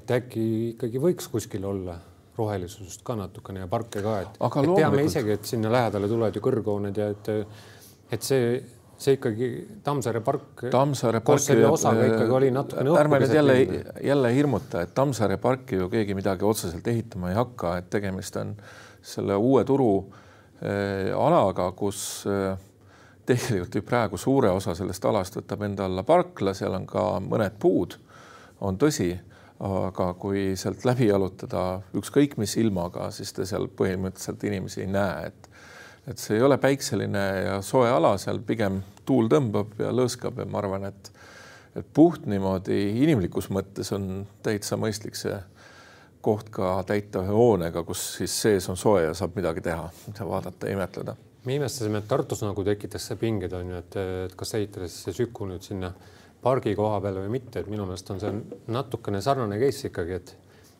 et 0.00 0.14
äkki 0.18 0.46
ikkagi 0.74 1.02
võiks 1.02 1.28
kuskil 1.32 1.64
olla 1.68 1.98
rohelisust 2.36 3.04
ka 3.04 3.16
natukene 3.16 3.64
ja 3.64 3.68
parke 3.70 4.02
ka, 4.04 4.20
et, 4.24 4.34
et 4.36 4.40
loomulikult... 4.40 4.80
teame 4.82 5.04
isegi, 5.08 5.36
et 5.38 5.52
sinna 5.52 5.72
lähedale 5.72 6.08
tulevad 6.10 6.36
ju 6.36 6.42
kõrghooned 6.44 6.98
ja 7.00 7.12
et, 7.14 7.30
et 8.12 8.26
see 8.26 8.48
see 8.96 9.16
ikkagi 9.18 9.48
Tammsaare 9.84 10.22
park. 10.24 10.66
Tammsaare 10.72 11.20
parki. 11.24 11.56
osaga 11.68 12.06
ikkagi 12.08 12.32
oli 12.32 12.50
natukene. 12.54 12.94
ärme 13.00 13.20
nüüd 13.20 13.34
jälle, 13.34 13.56
jälle 14.04 14.34
hirmuta, 14.34 14.86
et 14.86 14.94
Tammsaare 14.96 15.36
parki 15.36 15.76
ju 15.76 15.90
keegi 15.92 16.16
midagi 16.16 16.44
otseselt 16.48 16.86
ehitama 16.88 17.30
ei 17.32 17.36
hakka, 17.36 17.76
et 17.80 17.90
tegemist 17.92 18.36
on 18.40 18.54
selle 19.06 19.36
uue 19.36 19.64
turu 19.68 19.90
äh, 20.00 21.12
alaga, 21.12 21.68
kus 21.76 22.24
äh, 22.30 22.56
tegelikult 23.26 23.74
ju 23.74 23.82
praegu 23.86 24.18
suure 24.20 24.50
osa 24.54 24.74
sellest 24.78 25.04
alast 25.04 25.38
võtab 25.38 25.64
enda 25.66 25.86
alla 25.88 26.04
parkla, 26.06 26.54
seal 26.54 26.74
on 26.78 26.86
ka 26.88 27.06
mõned 27.24 27.58
puud, 27.62 27.96
on 28.60 28.78
tõsi, 28.80 29.10
aga 29.66 30.10
kui 30.20 30.52
sealt 30.58 30.84
läbi 30.84 31.08
jalutada 31.08 31.80
ükskõik 31.96 32.36
mis 32.40 32.56
ilmaga, 32.60 33.10
siis 33.10 33.32
te 33.32 33.46
seal 33.48 33.68
põhimõtteliselt 33.72 34.44
inimesi 34.48 34.84
ei 34.84 34.92
näe, 34.92 35.32
et 35.32 35.52
et 36.06 36.20
see 36.22 36.36
ei 36.36 36.42
ole 36.46 36.54
päikseline 36.62 37.22
ja 37.48 37.54
soe 37.66 37.88
ala, 37.90 38.12
seal 38.22 38.38
pigem 38.46 38.78
tuul 39.08 39.26
tõmbab 39.26 39.72
ja 39.82 39.90
lõõskab 39.90 40.38
ja 40.38 40.46
ma 40.46 40.60
arvan, 40.62 40.86
et 40.92 41.10
et 41.76 41.88
puht 41.92 42.24
niimoodi 42.30 43.02
inimlikus 43.02 43.50
mõttes 43.52 43.90
on 43.92 44.22
täitsa 44.46 44.78
mõistlik 44.80 45.18
see 45.18 45.34
koht 46.24 46.48
ka 46.50 46.80
täita 46.88 47.20
ühe 47.22 47.34
hoonega, 47.36 47.82
kus 47.86 48.02
siis 48.18 48.32
sees 48.42 48.66
on 48.72 48.78
soe 48.80 49.04
ja 49.04 49.14
saab 49.14 49.36
midagi 49.36 49.62
teha, 49.66 49.90
vaadata, 50.18 50.70
imetleda. 50.72 51.14
Me 51.46 51.56
imestasime, 51.60 52.02
et 52.02 52.08
Tartus 52.10 52.42
nagu 52.44 52.64
tekitas 52.66 53.08
see 53.08 53.18
pingeid 53.20 53.54
on 53.56 53.72
ju, 53.72 53.80
et, 53.82 53.98
et 54.26 54.36
kas 54.38 54.54
ehitada 54.58 54.88
siis 54.90 55.06
see 55.06 55.16
Süku 55.22 55.48
nüüd 55.48 55.64
sinna 55.64 55.92
pargi 56.42 56.74
koha 56.78 57.00
peale 57.02 57.24
või 57.24 57.36
mitte, 57.38 57.62
et 57.62 57.70
minu 57.70 57.86
meelest 57.86 58.10
on 58.14 58.22
see 58.22 58.32
natukene 58.74 59.22
sarnane 59.24 59.58
case 59.62 59.90
ikkagi, 59.90 60.20
et 60.20 60.34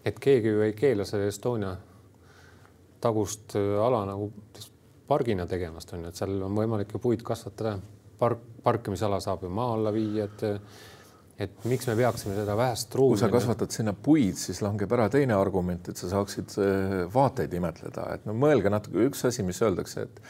et 0.06 0.18
keegi 0.22 0.52
ju 0.52 0.62
ei 0.62 0.74
keela 0.78 1.02
selle 1.02 1.26
Estonia 1.32 1.72
tagust 3.02 3.56
ala 3.58 4.04
nagu 4.06 4.28
pargina 5.08 5.46
tegemast 5.50 5.92
on 5.94 6.04
ju, 6.04 6.10
et 6.10 6.18
seal 6.18 6.36
on 6.46 6.54
võimalik 6.54 6.94
ju 6.94 7.00
puid 7.02 7.22
kasvatada, 7.26 7.76
park, 8.18 8.42
parkimisala 8.62 9.18
saab 9.22 9.42
ju 9.46 9.50
maa 9.50 9.74
alla 9.74 9.94
viia, 9.94 10.28
et 10.28 10.46
et 11.36 11.66
miks 11.68 11.84
me 11.84 11.92
peaksime 11.98 12.32
seda 12.32 12.54
vähest 12.56 12.94
ruumi. 12.96 13.12
kui 13.12 13.20
sa 13.20 13.28
kasvatad 13.28 13.74
sinna 13.74 13.92
puid, 13.92 14.38
siis 14.40 14.62
langeb 14.64 14.92
ära 14.96 15.10
teine 15.12 15.34
argument, 15.36 15.90
et 15.90 16.00
sa 16.00 16.08
saaksid 16.14 16.54
äh, 16.62 16.94
vaateid 17.12 17.52
imetleda, 17.58 18.06
et 18.14 18.24
no 18.28 18.32
mõelge 18.32 18.72
natuke, 18.72 19.04
üks 19.10 19.26
asi, 19.28 19.44
mis 19.44 19.60
öeldakse, 19.62 20.06
et 20.06 20.22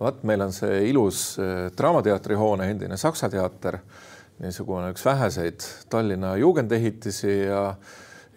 vaat 0.00 0.22
meil 0.22 0.44
on 0.46 0.52
see 0.52 0.88
ilus 0.90 1.38
äh, 1.42 1.68
Draamateatri 1.76 2.36
hoone, 2.38 2.70
endine 2.70 2.96
Saksa 2.96 3.30
teater, 3.32 3.80
niisugune 4.42 4.92
üks 4.92 5.04
väheseid 5.04 5.64
Tallinna 5.90 6.36
jugendehitisi 6.36 7.40
ja 7.48 7.72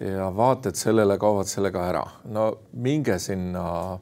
ja 0.02 0.32
vaated 0.34 0.76
sellele 0.76 1.18
kaovad 1.22 1.46
sellega 1.46 1.84
ära. 1.90 2.06
no 2.26 2.58
minge 2.74 3.20
sinna 3.20 4.00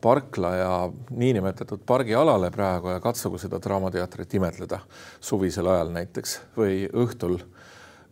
parkla 0.00 0.54
ja 0.56 0.92
niinimetatud 1.10 1.80
pargialale 1.86 2.50
praegu 2.50 2.88
ja 2.88 3.00
katsugu 3.00 3.38
seda 3.38 3.60
Draamateatrit 3.62 4.34
imetleda 4.34 4.80
suvisel 5.20 5.66
ajal 5.66 5.92
näiteks 5.94 6.40
või 6.56 6.84
õhtul, 6.92 7.38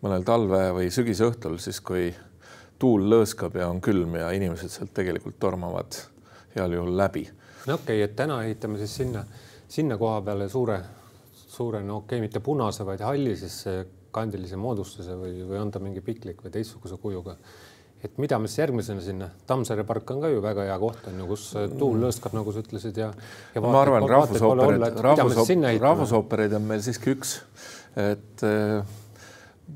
mõnel 0.03 0.25
talve 0.25 0.63
või 0.79 0.91
sügisõhtul, 0.95 1.59
siis 1.59 1.81
kui 1.81 2.09
tuul 2.79 3.09
lõõskab 3.11 3.59
ja 3.59 3.69
on 3.69 3.81
külm 3.85 4.17
ja 4.19 4.31
inimesed 4.35 4.71
sealt 4.71 4.95
tegelikult 4.95 5.39
tormavad 5.41 5.99
heal 6.57 6.73
juhul 6.79 6.97
läbi. 6.97 7.29
No 7.67 7.79
okei 7.81 7.99
okay,, 7.99 8.07
et 8.09 8.17
täna 8.17 8.43
ehitame 8.45 8.79
siis 8.83 8.97
sinna, 9.03 9.25
sinna 9.69 9.99
koha 10.01 10.21
peale 10.27 10.49
suure, 10.53 10.81
suure, 11.35 11.83
no 11.83 12.03
okei 12.03 12.19
okay,, 12.19 12.27
mitte 12.27 12.43
punase, 12.45 12.87
vaid 12.87 13.05
halli 13.05 13.37
siis 13.41 13.63
kandilise 14.15 14.59
moodustuse 14.61 15.17
või, 15.19 15.39
või 15.49 15.61
on 15.61 15.73
ta 15.75 15.83
mingi 15.83 16.03
piklik 16.05 16.43
või 16.45 16.53
teistsuguse 16.55 16.99
kujuga. 17.03 17.37
Et 18.05 18.19
mida 18.21 18.37
me 18.39 18.51
siis 18.51 18.61
järgmisena 18.61 19.01
sinna, 19.01 19.31
Tammsaare 19.49 19.87
park 19.89 20.11
on 20.13 20.21
ka 20.21 20.29
ju 20.29 20.43
väga 20.45 20.67
hea 20.69 20.75
koht 20.81 21.07
on 21.09 21.23
ju, 21.23 21.29
kus 21.31 21.47
äh, 21.57 21.71
tuul 21.73 21.97
lõõskab, 22.03 22.35
nagu 22.37 22.53
sa 22.53 22.61
ütlesid 22.61 23.01
ja, 23.01 23.09
ja. 23.55 23.63
ma 23.65 23.79
arvan, 23.81 24.05
rahvusooperid, 24.11 24.85
rahvusooperid, 25.07 25.81
rahvusoopereid 25.81 26.59
on 26.59 26.69
meil 26.69 26.85
siiski 26.85 27.15
üks, 27.15 27.39
et 27.97 28.45
äh, 28.45 28.85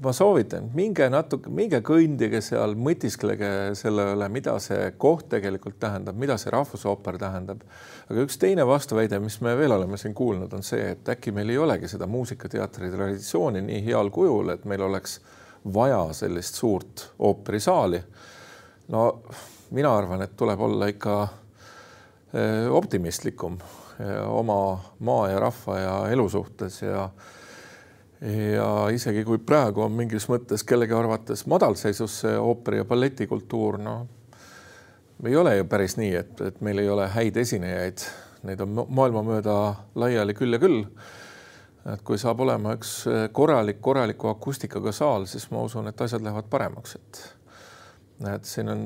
ma 0.02 0.12
soovitan, 0.12 0.68
minge 0.76 1.08
natuke, 1.10 1.50
minge 1.50 1.80
kõndige 1.84 2.42
seal, 2.44 2.76
mõtisklege 2.78 3.50
selle 3.78 4.10
üle, 4.12 4.28
mida 4.32 4.58
see 4.62 4.92
koht 5.00 5.30
tegelikult 5.32 5.78
tähendab, 5.80 6.18
mida 6.20 6.36
see 6.38 6.52
rahvusooper 6.54 7.18
tähendab. 7.18 7.64
aga 8.08 8.24
üks 8.26 8.38
teine 8.38 8.66
vastuväide, 8.68 9.18
mis 9.24 9.40
me 9.40 9.56
veel 9.58 9.72
oleme 9.72 9.96
siin 9.96 10.14
kuulnud, 10.14 10.52
on 10.54 10.62
see, 10.62 10.92
et 10.92 11.08
äkki 11.08 11.32
meil 11.32 11.50
ei 11.50 11.58
olegi 11.58 11.88
seda 11.88 12.06
muusikateatri 12.06 12.90
traditsiooni 12.94 13.64
nii 13.64 13.84
heal 13.88 14.12
kujul, 14.14 14.54
et 14.54 14.64
meil 14.64 14.84
oleks 14.86 15.20
vaja 15.74 16.04
sellist 16.12 16.60
suurt 16.60 17.08
ooperisaali 17.18 18.02
no 18.88 19.22
mina 19.70 19.96
arvan, 19.96 20.22
et 20.22 20.36
tuleb 20.36 20.60
olla 20.60 20.88
ikka 20.90 21.16
eh, 22.32 22.68
optimistlikum 22.72 23.58
eh, 24.00 24.22
oma 24.28 24.78
maa 25.04 25.28
ja 25.28 25.40
rahva 25.40 25.78
ja 25.78 25.96
elu 26.12 26.28
suhtes 26.28 26.82
ja 26.82 27.08
ja 28.20 28.68
isegi 28.94 29.24
kui 29.24 29.38
praegu 29.38 29.84
on 29.84 29.94
mingis 29.94 30.26
mõttes 30.30 30.64
kellegi 30.66 30.94
arvates 30.96 31.44
madalseisus 31.46 32.20
see 32.24 32.38
ooperi 32.38 32.80
ja 32.80 32.86
balletikultuur, 32.88 33.78
noh, 33.82 34.06
ei 35.26 35.36
ole 35.36 35.56
ju 35.56 35.68
päris 35.70 35.96
nii, 35.98 36.14
et, 36.18 36.40
et 36.50 36.60
meil 36.64 36.82
ei 36.82 36.90
ole 36.90 37.06
häid 37.14 37.38
esinejaid, 37.38 38.04
neid 38.48 38.60
on 38.64 38.84
maailma 38.88 39.22
mööda 39.26 39.54
laiali 39.98 40.34
küll 40.34 40.54
ja 40.54 40.62
küll. 40.62 40.84
et 41.88 42.02
kui 42.04 42.18
saab 42.18 42.40
olema 42.44 42.74
üks 42.76 42.92
korralik, 43.32 43.80
korraliku 43.80 44.28
akustikaga 44.32 44.92
saal, 44.92 45.26
siis 45.30 45.48
ma 45.50 45.62
usun, 45.64 45.88
et 45.88 46.00
asjad 46.00 46.22
lähevad 46.22 46.50
paremaks, 46.50 46.94
et 46.98 47.22
et 48.26 48.44
siin 48.44 48.68
on 48.68 48.80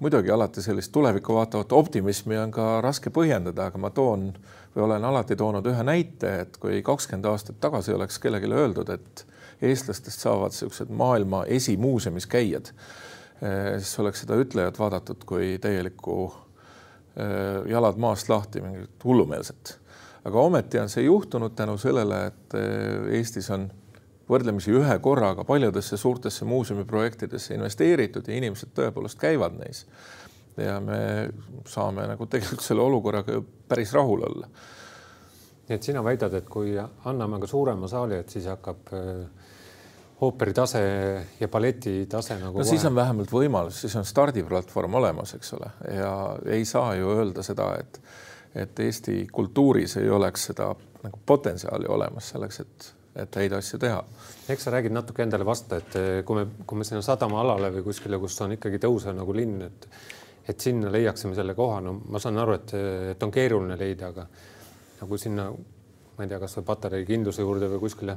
muidugi 0.00 0.30
alati 0.30 0.62
sellist 0.62 0.92
tulevikku 0.94 1.34
vaatavat 1.34 1.72
optimismi 1.72 2.38
on 2.38 2.52
ka 2.54 2.80
raske 2.84 3.10
põhjendada, 3.10 3.66
aga 3.70 3.80
ma 3.82 3.90
toon 3.90 4.28
või 4.76 4.84
olen 4.86 5.04
alati 5.04 5.36
toonud 5.36 5.66
ühe 5.66 5.82
näite, 5.86 6.34
et 6.44 6.56
kui 6.62 6.82
kakskümmend 6.86 7.26
aastat 7.26 7.58
tagasi 7.60 7.94
oleks 7.96 8.20
kellelegi 8.22 8.52
öeldud, 8.54 8.92
et 8.94 9.24
eestlastest 9.62 10.22
saavad 10.22 10.54
niisugused 10.54 10.94
maailma 10.94 11.44
esimuuseumis 11.58 12.26
käijad, 12.30 12.72
siis 13.78 13.98
oleks 13.98 14.24
seda 14.24 14.38
ütlejat 14.38 14.78
vaadatud 14.78 15.26
kui 15.26 15.56
täielikku 15.62 16.16
jalad 17.68 18.00
maast 18.00 18.30
lahti, 18.32 18.62
mingit 18.64 19.04
hullumeelset. 19.04 19.78
aga 20.24 20.40
ometi 20.40 20.78
on 20.78 20.88
see 20.88 21.02
juhtunud 21.04 21.54
tänu 21.58 21.74
sellele, 21.78 22.26
et 22.26 22.54
Eestis 23.18 23.50
on 23.50 23.66
võrdlemisi 24.28 24.72
ühe 24.74 24.98
korraga 25.02 25.44
paljudesse 25.44 25.96
suurtesse 25.96 26.46
muuseumiprojektidesse 26.48 27.56
investeeritud 27.56 28.28
ja 28.28 28.36
inimesed 28.38 28.74
tõepoolest 28.76 29.20
käivad 29.20 29.58
neis. 29.58 29.86
ja 30.56 30.80
me 30.84 31.30
saame 31.66 32.04
nagu 32.10 32.26
tegelikult 32.26 32.60
selle 32.60 32.82
olukorraga 32.82 33.40
päris 33.68 33.92
rahul 33.92 34.24
olla. 34.28 34.48
nii 35.68 35.76
et 35.76 35.82
sina 35.82 36.04
väidad, 36.04 36.34
et 36.34 36.48
kui 36.48 36.76
anname 36.78 37.40
ka 37.40 37.46
suurema 37.46 37.88
saali, 37.88 38.18
et 38.20 38.28
siis 38.28 38.46
hakkab 38.46 38.92
äh, 38.92 39.26
ooperi 40.22 40.52
tase 40.52 40.82
ja 41.40 41.48
balleti 41.48 42.06
tase 42.06 42.34
nagu. 42.38 42.58
no 42.58 42.62
kohe. 42.62 42.68
siis 42.68 42.84
on 42.84 42.94
vähemalt 42.94 43.32
võimalus, 43.32 43.80
siis 43.80 43.96
on 43.96 44.04
stardiplatvorm 44.04 44.94
olemas, 45.00 45.34
eks 45.34 45.54
ole, 45.58 45.70
ja 45.96 46.12
ei 46.46 46.64
saa 46.64 46.94
ju 46.94 47.16
öelda 47.16 47.42
seda, 47.42 47.74
et 47.80 48.00
et 48.54 48.80
Eesti 48.84 49.26
kultuuris 49.32 49.96
ei 49.96 50.10
oleks 50.12 50.50
seda 50.50 50.66
nagu 51.02 51.20
potentsiaali 51.26 51.86
olemas 51.88 52.28
selleks, 52.34 52.60
et 52.60 52.88
et 53.16 53.36
häid 53.36 53.52
asju 53.52 53.78
teha. 53.78 54.00
eks 54.48 54.64
sa 54.64 54.72
räägid 54.72 54.94
natuke 54.94 55.22
endale 55.22 55.44
vastu, 55.44 55.76
et 55.76 55.96
eh, 56.00 56.22
kui 56.24 56.38
me, 56.40 56.46
kui 56.66 56.78
me 56.78 56.86
sinna 56.88 57.02
sadamaalale 57.04 57.72
või 57.74 57.84
kuskile, 57.90 58.18
kus 58.20 58.40
on 58.40 58.56
ikkagi 58.56 58.80
tõusev 58.82 59.16
nagu 59.18 59.36
linn, 59.36 59.62
et 59.68 59.88
et 60.48 60.58
sinna 60.58 60.90
leiaksime 60.90 61.36
selle 61.38 61.54
koha, 61.54 61.78
no 61.84 62.00
ma 62.10 62.18
saan 62.18 62.40
aru, 62.42 62.56
et, 62.58 62.72
et 63.12 63.22
on 63.22 63.30
keeruline 63.30 63.76
leida, 63.78 64.08
aga 64.10 64.24
nagu 64.98 65.18
sinna, 65.20 65.44
ma 66.16 66.24
ei 66.24 66.32
tea, 66.32 66.40
kasvõi 66.42 66.64
Patarei 66.66 67.06
kindluse 67.06 67.44
juurde 67.44 67.68
või 67.70 67.78
kuskile, 67.84 68.16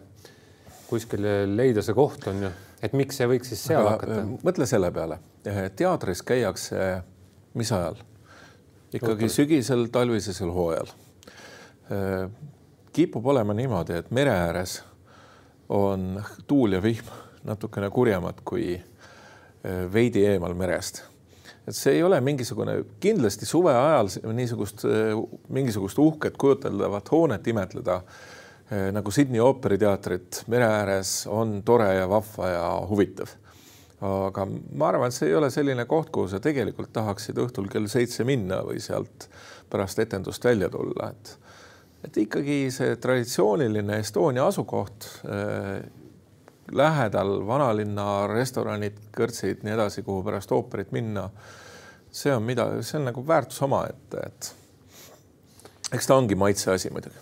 kuskile 0.90 1.36
leida 1.46 1.84
see 1.86 1.94
koht 1.98 2.25
on 2.32 2.48
ju, 2.48 2.52
et 2.82 2.98
miks 2.98 3.22
see 3.22 3.30
võiks 3.30 3.54
siis 3.54 3.62
seal 3.70 3.84
aga, 3.84 3.94
hakata? 3.94 4.18
Eh, 4.24 4.34
mõtle 4.48 4.66
selle 4.70 4.90
peale, 4.96 5.20
eh, 5.46 5.62
teatris 5.78 6.25
käiakse 6.25 6.90
mis 7.54 7.72
ajal? 7.78 8.02
ikkagi 8.96 9.30
sügisel, 9.30 9.86
talvisel 9.94 10.52
hooajal 10.56 10.92
kipub 12.96 13.25
olema 13.28 13.54
niimoodi, 13.54 13.98
et 14.00 14.12
mere 14.16 14.32
ääres 14.32 14.78
on 15.70 16.24
tuul 16.48 16.78
ja 16.78 16.82
vihm 16.84 17.12
natukene 17.46 17.90
kurjemad 17.92 18.40
kui 18.48 18.72
eh, 18.75 19.82
veidi 19.94 20.24
eemal 20.25 20.56
merest. 20.58 21.04
et 21.68 21.74
see 21.75 21.96
ei 21.98 22.04
ole 22.06 22.20
mingisugune, 22.22 22.75
kindlasti 23.02 23.46
suve 23.50 23.74
ajal 23.74 24.10
niisugust, 24.38 24.86
eh, 24.86 25.12
mingisugust 25.50 26.00
uhket 26.00 26.38
kujuteldavat 26.38 27.12
hoonet 27.12 27.48
imetleda 27.48 28.02
eh, 28.72 28.92
nagu 28.96 29.12
Sydney 29.12 29.44
ooperiteatrit 29.44 30.44
mere 30.48 30.70
ääres 30.80 31.16
on 31.28 31.62
tore 31.66 31.94
ja 31.96 32.10
vahva 32.10 32.50
ja 32.50 32.68
huvitav. 32.90 33.36
aga 34.06 34.46
ma 34.48 34.88
arvan, 34.88 35.10
et 35.10 35.16
see 35.16 35.30
ei 35.32 35.36
ole 35.36 35.50
selline 35.52 35.86
koht, 35.90 36.12
kuhu 36.14 36.28
sa 36.32 36.40
tegelikult 36.40 36.94
tahaksid 36.94 37.38
õhtul 37.42 37.68
kell 37.72 37.88
seitse 37.92 38.24
minna 38.24 38.62
või 38.64 38.80
sealt 38.80 39.28
pärast 39.70 40.00
etendust 40.00 40.46
välja 40.46 40.70
tulla, 40.70 41.10
et 41.10 41.40
et 42.06 42.18
ikkagi 42.22 42.58
see 42.74 42.96
traditsiooniline 43.02 44.00
Estonia 44.04 44.46
asukoht 44.48 45.08
äh, 45.26 45.84
lähedal 46.72 47.40
vanalinna 47.48 48.28
restoranid, 48.28 48.98
kõrtsid, 49.16 49.64
nii 49.66 49.76
edasi, 49.76 50.04
kuhu 50.06 50.24
pärast 50.26 50.52
ooperit 50.56 50.92
minna. 50.96 51.30
see 52.16 52.32
on 52.32 52.44
mida, 52.44 52.70
see 52.82 52.98
on 53.00 53.10
nagu 53.10 53.22
väärtus 53.28 53.62
omaette, 53.62 54.22
et 54.24 54.56
eks 55.94 56.08
ta 56.08 56.16
ongi 56.16 56.36
maitse 56.36 56.72
asi 56.72 56.90
muidugi. 56.90 57.16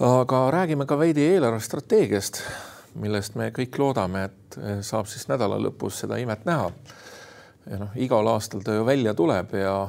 aga 0.00 0.50
räägime 0.50 0.86
ka 0.86 0.98
veidi 0.98 1.26
eelarvestrateegiast, 1.34 2.42
millest 2.94 3.34
me 3.34 3.50
kõik 3.50 3.78
loodame, 3.78 4.24
et 4.24 4.60
saab 4.86 5.06
siis 5.06 5.28
nädala 5.28 5.58
lõpus 5.58 6.00
seda 6.04 6.16
imet 6.16 6.44
näha. 6.44 6.70
ja 7.70 7.82
noh, 7.82 7.90
igal 7.96 8.26
aastal 8.28 8.62
ta 8.64 8.74
ju 8.74 8.86
välja 8.86 9.14
tuleb 9.14 9.54
ja 9.54 9.88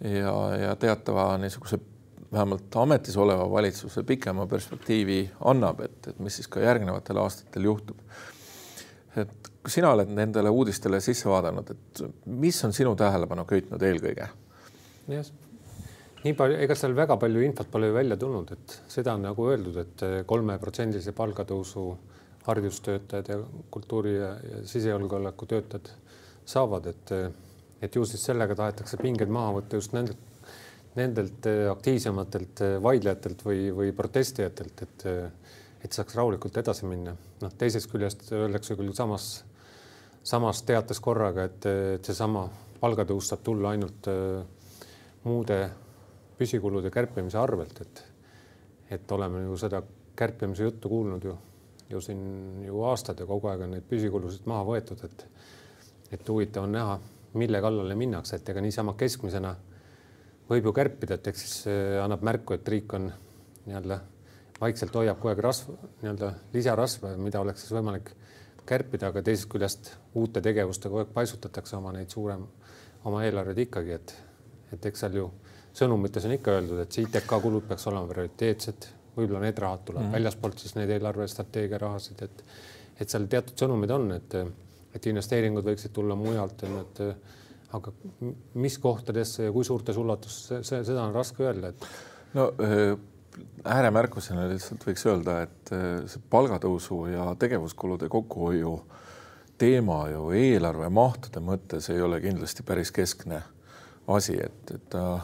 ja, 0.00 0.56
ja 0.56 0.76
teatava 0.76 1.38
niisuguse 1.38 1.78
vähemalt 2.32 2.76
ametis 2.76 3.16
oleva 3.16 3.50
valitsuse 3.50 4.02
pikema 4.06 4.46
perspektiivi 4.46 5.20
annab, 5.50 5.80
et, 5.86 6.08
et 6.12 6.18
mis 6.22 6.36
siis 6.38 6.48
ka 6.48 6.62
järgnevatel 6.62 7.18
aastatel 7.22 7.66
juhtub. 7.66 7.98
et 9.16 9.50
kui 9.62 9.72
sina 9.74 9.90
oled 9.90 10.10
nendele 10.14 10.50
uudistele 10.54 11.00
sisse 11.02 11.28
vaadanud, 11.28 11.70
et 11.70 12.02
mis 12.26 12.64
on 12.64 12.72
sinu 12.72 12.94
tähelepanu 12.96 13.44
köitnud 13.44 13.82
eelkõige? 13.82 14.28
jah, 15.10 15.32
nii 16.24 16.36
palju, 16.38 16.60
ega 16.66 16.76
seal 16.78 16.94
väga 16.96 17.16
palju 17.18 17.42
infot 17.42 17.70
pole 17.70 17.90
ju 17.90 17.98
välja 17.98 18.16
tulnud, 18.20 18.54
et 18.54 18.78
seda 18.88 19.16
on 19.18 19.26
nagu 19.26 19.50
öeldud, 19.50 19.82
et 19.82 20.06
kolmeprotsendilise 20.30 21.12
palgatõusu 21.16 21.86
haridustöötajad 22.46 23.28
ja 23.28 23.38
kultuuri 23.70 24.14
ja, 24.16 24.32
ja 24.52 24.62
sisejulgeoleku 24.68 25.46
töötajad 25.46 25.90
saavad, 26.48 26.86
et, 26.86 27.12
et 27.82 27.96
ju 27.96 28.06
siis 28.06 28.22
sellega 28.30 28.56
tahetakse 28.56 29.00
pingeid 29.02 29.32
maha 29.32 29.58
võtta 29.58 29.80
just 29.80 29.92
nendelt 29.96 30.29
nendelt 30.94 31.46
äh, 31.46 31.70
aktiivsematelt 31.70 32.62
äh, 32.64 32.76
vaidlejatelt 32.82 33.44
või, 33.46 33.68
või 33.74 33.92
protestijatelt, 33.96 34.82
et, 34.82 35.04
äh, 35.06 35.52
et 35.84 35.92
saaks 35.94 36.16
rahulikult 36.18 36.56
edasi 36.62 36.88
minna. 36.88 37.14
noh, 37.40 37.52
teisest 37.58 37.90
küljest 37.90 38.26
öeldakse 38.36 38.76
küll 38.76 38.92
samas, 38.96 39.44
samas 40.22 40.62
teates 40.66 41.00
korraga, 41.00 41.46
et, 41.46 41.68
et 41.96 42.04
seesama 42.04 42.48
palgatõus 42.80 43.30
saab 43.30 43.44
tulla 43.44 43.70
ainult 43.74 44.08
muude 45.24 45.58
püsikulude 46.38 46.90
kärpimise 46.90 47.38
arvelt, 47.38 47.80
et, 47.84 48.02
et 48.96 49.12
oleme 49.12 49.44
ju 49.44 49.56
seda 49.60 49.82
kärpimise 50.16 50.64
juttu 50.64 50.88
kuulnud 50.88 51.24
ju, 51.24 51.36
ju 51.90 52.00
siin 52.04 52.64
ju 52.66 52.82
aastad 52.88 53.20
ja 53.20 53.28
kogu 53.28 53.48
aeg 53.52 53.64
on 53.66 53.74
neid 53.76 53.88
püsikulusid 53.88 54.48
maha 54.48 54.64
võetud, 54.68 55.04
et, 55.04 55.26
et 56.16 56.28
huvitav 56.28 56.66
on 56.66 56.72
näha, 56.76 56.98
mille 57.40 57.60
kallale 57.62 57.96
minnakse, 57.96 58.36
et 58.40 58.48
ega 58.52 58.64
niisama 58.64 58.96
keskmisena 58.98 59.54
võib 60.50 60.70
ju 60.70 60.72
kärpida, 60.74 61.18
et 61.18 61.28
eks 61.30 61.44
siis 61.46 61.58
annab 62.02 62.24
märku, 62.26 62.56
et 62.56 62.68
riik 62.68 62.94
on 62.98 63.10
nii-öelda 63.66 64.00
vaikselt 64.60 64.96
hoiab 64.98 65.18
kogu 65.20 65.32
aeg 65.32 65.42
rasv, 65.44 65.72
nii-öelda 66.02 66.32
lisarasva, 66.54 67.14
mida 67.20 67.40
oleks 67.40 67.64
siis 67.64 67.74
võimalik 67.76 68.12
kärpida, 68.68 69.10
aga 69.10 69.22
teisest 69.24 69.48
küljest 69.50 69.92
uute 70.18 70.42
tegevustega 70.44 70.92
kogu 70.92 71.04
aeg 71.04 71.14
paisutatakse 71.14 71.78
oma 71.78 71.94
neid 71.96 72.12
suurem, 72.12 72.44
oma 73.08 73.22
eelarveid 73.24 73.62
ikkagi, 73.64 73.96
et, 73.96 74.14
et 74.74 74.90
eks 74.90 75.06
seal 75.06 75.16
ju 75.22 75.28
sõnumites 75.76 76.26
on 76.26 76.34
ikka 76.36 76.56
öeldud, 76.58 76.82
et 76.82 76.92
see 76.92 77.06
ITK 77.06 77.36
kulud 77.42 77.66
peaks 77.68 77.86
olema 77.88 78.10
prioriteetsed, 78.10 78.88
võib-olla 79.16 79.44
need 79.46 79.58
rahad 79.62 79.86
tulevad 79.86 80.08
mm 80.08 80.18
väljaspoolt 80.18 80.62
siis 80.62 80.76
need 80.76 80.90
eelarvestrateegia 80.96 81.78
rahasid, 81.80 82.22
et, 82.26 82.44
et 83.00 83.10
seal 83.10 83.26
teatud 83.30 83.56
sõnumid 83.64 83.92
on, 83.94 84.08
et, 84.18 84.36
et 84.94 85.06
investeeringud 85.12 85.66
võiksid 85.66 85.94
tulla 85.94 86.16
mujalt, 86.18 86.66
et 86.82 87.02
aga 87.76 87.92
mis 88.54 88.78
kohtadesse 88.82 89.48
ja 89.48 89.52
kui 89.54 89.64
suurtes 89.66 89.98
ulatuses, 90.00 90.66
see, 90.66 90.82
seda 90.86 91.04
on 91.04 91.14
raske 91.14 91.44
öelda, 91.46 91.70
et. 91.70 91.86
no 92.34 92.50
äh, 92.64 92.94
ääremärkusena 93.64 94.48
lihtsalt 94.50 94.86
võiks 94.88 95.06
öelda, 95.06 95.40
et 95.46 95.72
äh, 95.76 95.86
see 96.10 96.22
palgatõusu 96.32 97.04
ja 97.12 97.30
tegevuskulude 97.38 98.10
kokkuhoiu 98.10 98.74
teema 99.60 100.02
ju 100.08 100.30
eelarve 100.36 100.88
mahtude 100.88 101.42
mõttes 101.44 101.90
ei 101.92 102.00
ole 102.02 102.20
kindlasti 102.22 102.64
päris 102.66 102.92
keskne 102.96 103.42
asi, 104.10 104.38
et, 104.40 104.74
et 104.74 104.86
ta 104.90 105.20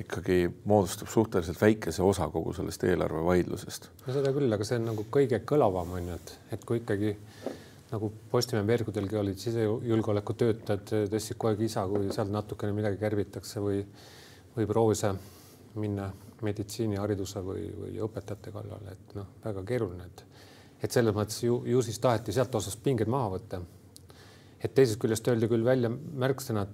ikkagi 0.00 0.44
moodustab 0.70 1.08
suhteliselt 1.10 1.60
väikese 1.60 2.02
osa 2.02 2.28
kogu 2.30 2.52
sellest 2.56 2.84
eelarvevaidlusest. 2.84 3.90
no 4.06 4.14
seda 4.14 4.32
küll, 4.34 4.52
aga 4.54 4.66
see 4.66 4.78
on 4.80 4.88
nagu 4.92 5.06
kõige 5.12 5.42
kõlavam 5.46 5.96
on 5.98 6.12
ju, 6.12 6.18
et, 6.20 6.34
et 6.56 6.64
kui 6.66 6.80
ikkagi 6.80 7.16
nagu 7.90 8.10
Postimehe 8.30 8.66
veergudelgi 8.66 9.18
olid 9.18 9.38
sisejulgeoleku 9.42 10.34
töötajad, 10.38 10.92
tõstsid 11.10 11.38
kogu 11.38 11.52
aeg 11.52 11.62
isa, 11.66 11.86
kui 11.90 12.10
sealt 12.14 12.30
natukene 12.30 12.74
midagi 12.76 13.00
kärbitakse 13.00 13.62
või, 13.64 13.80
või 14.56 14.68
proovis 14.70 15.04
minna 15.80 16.10
meditsiinihariduse 16.42 17.42
või, 17.44 17.66
või 17.76 17.98
õpetajate 18.06 18.52
kallale, 18.54 18.94
et 18.94 19.14
noh, 19.18 19.28
väga 19.44 19.64
keeruline, 19.66 20.06
et, 20.06 20.22
et 20.82 20.92
selles 20.92 21.14
mõttes 21.14 21.42
ju, 21.44 21.60
ju 21.68 21.82
siis 21.84 21.98
taheti 22.02 22.34
sealt 22.34 22.54
osast 22.54 22.82
pingeid 22.82 23.10
maha 23.10 23.34
võtta. 23.36 23.60
et 24.60 24.74
teisest 24.74 25.00
küljest 25.00 25.28
öeldi 25.28 25.48
küll 25.48 25.64
välja 25.64 25.88
märksõnad, 25.90 26.72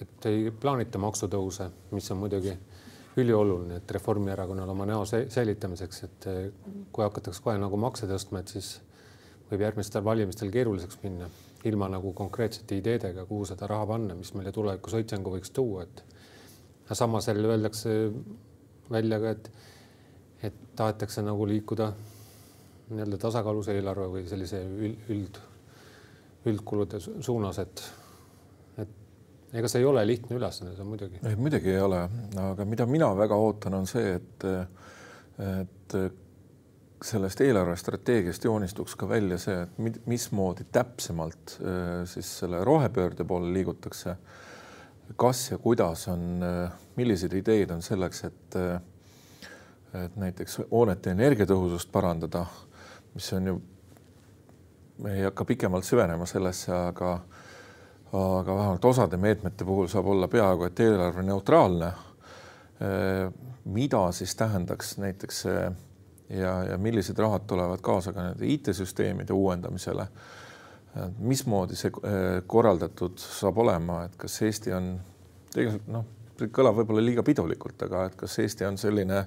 et 0.00 0.26
ei 0.26 0.50
plaanita 0.50 0.98
maksutõuse, 0.98 1.70
mis 1.92 2.10
on 2.10 2.18
muidugi 2.18 2.56
ülioluline, 3.16 3.76
et 3.76 3.90
Reformierakonnal 3.90 4.68
oma 4.68 4.86
näo 4.86 5.04
säilitamiseks, 5.08 6.02
et 6.04 6.28
kui 6.92 7.04
hakatakse 7.04 7.42
kohe 7.42 7.56
nagu 7.58 7.76
makse 7.80 8.08
tõstma, 8.08 8.40
et 8.40 8.52
siis 8.52 8.74
võib 9.50 9.62
järgmistel 9.62 10.04
valimistel 10.04 10.50
keeruliseks 10.54 10.98
minna 11.02 11.28
ilma 11.66 11.88
nagu 11.90 12.12
konkreetsete 12.16 12.78
ideedega, 12.78 13.24
kuhu 13.26 13.46
seda 13.48 13.66
raha 13.70 13.86
panna, 13.92 14.14
mis 14.18 14.32
meile 14.36 14.52
tulevikus 14.54 14.94
õitsengu 14.98 15.32
võiks 15.34 15.50
tuua, 15.54 15.86
et 15.86 16.04
samas 16.94 17.28
jälle 17.28 17.48
öeldakse 17.50 17.94
välja 18.90 19.18
ka, 19.22 19.32
et, 19.34 19.50
et 20.50 20.60
tahetakse 20.78 21.24
nagu 21.26 21.46
liikuda 21.48 21.90
nii-öelda 22.90 23.18
tasakaalus 23.18 23.70
eelarve 23.72 24.06
või 24.12 24.26
sellise 24.30 24.60
üld, 25.10 25.40
üldkulude 26.46 27.00
suunas, 27.02 27.58
et, 27.58 27.82
et 28.78 29.56
ega 29.58 29.70
see 29.70 29.82
ei 29.82 29.88
ole 29.90 30.04
lihtne 30.06 30.38
ülesanne, 30.38 30.76
see 30.76 30.84
on 30.84 30.92
muidugi. 30.92 31.22
muidugi 31.40 31.74
ei 31.74 31.82
ole, 31.82 32.04
aga 32.44 32.68
mida 32.68 32.86
mina 32.86 33.10
väga 33.18 33.38
ootan, 33.42 33.74
on 33.80 33.90
see, 33.90 34.14
et, 34.20 34.46
et 35.48 35.98
sellest 37.04 37.40
eelarvestrateegiast 37.40 38.44
joonistuks 38.44 38.96
ka 38.96 39.08
välja 39.08 39.38
see, 39.38 39.56
et 39.62 40.00
mismoodi 40.08 40.64
täpsemalt 40.72 41.58
äh, 41.60 42.02
siis 42.08 42.30
selle 42.38 42.64
rohepöörde 42.64 43.24
poole 43.24 43.52
liigutakse. 43.52 44.16
kas 45.16 45.50
ja 45.50 45.58
kuidas 45.58 46.08
on, 46.08 46.42
äh, 46.42 46.72
millised 46.96 47.32
ideed 47.32 47.70
on 47.70 47.82
selleks, 47.82 48.24
et, 48.24 48.56
äh, 48.56 48.80
et 50.04 50.16
näiteks 50.16 50.60
hoonete 50.70 51.10
energiatõhusust 51.10 51.92
parandada, 51.92 52.46
mis 53.14 53.32
on 53.32 53.46
ju, 53.46 53.60
me 54.98 55.14
ei 55.14 55.22
hakka 55.22 55.44
pikemalt 55.44 55.84
süvenema 55.84 56.26
sellesse, 56.26 56.72
aga, 56.72 57.20
aga 58.12 58.56
vähemalt 58.56 58.84
osade 58.84 59.16
meetmete 59.16 59.64
puhul 59.64 59.86
saab 59.86 60.06
olla 60.06 60.28
peaaegu 60.28 60.64
et 60.64 60.80
eelarve 60.80 61.22
neutraalne. 61.22 61.92
mida 63.64 64.12
siis 64.12 64.34
tähendaks 64.36 64.98
näiteks 64.98 65.38
see 65.40 65.70
ja, 66.30 66.64
ja 66.64 66.78
millised 66.78 67.18
rahad 67.18 67.46
tulevad 67.46 67.80
kaasa 67.82 68.12
ka 68.12 68.22
nende 68.22 68.46
IT-süsteemide 68.46 69.32
uuendamisele. 69.32 70.06
mismoodi 71.18 71.76
see 71.76 71.90
äh, 71.92 72.42
korraldatud 72.46 73.18
saab 73.20 73.58
olema, 73.58 74.04
et 74.04 74.14
kas 74.16 74.42
Eesti 74.42 74.72
on 74.72 74.94
tegelikult 75.52 75.90
noh, 75.92 76.06
see 76.38 76.48
kõlab 76.52 76.78
võib-olla 76.80 77.04
liiga 77.04 77.24
pidulikult, 77.24 77.82
aga 77.84 78.06
et 78.08 78.16
kas 78.16 78.38
Eesti 78.40 78.64
on 78.64 78.78
selline 78.80 79.26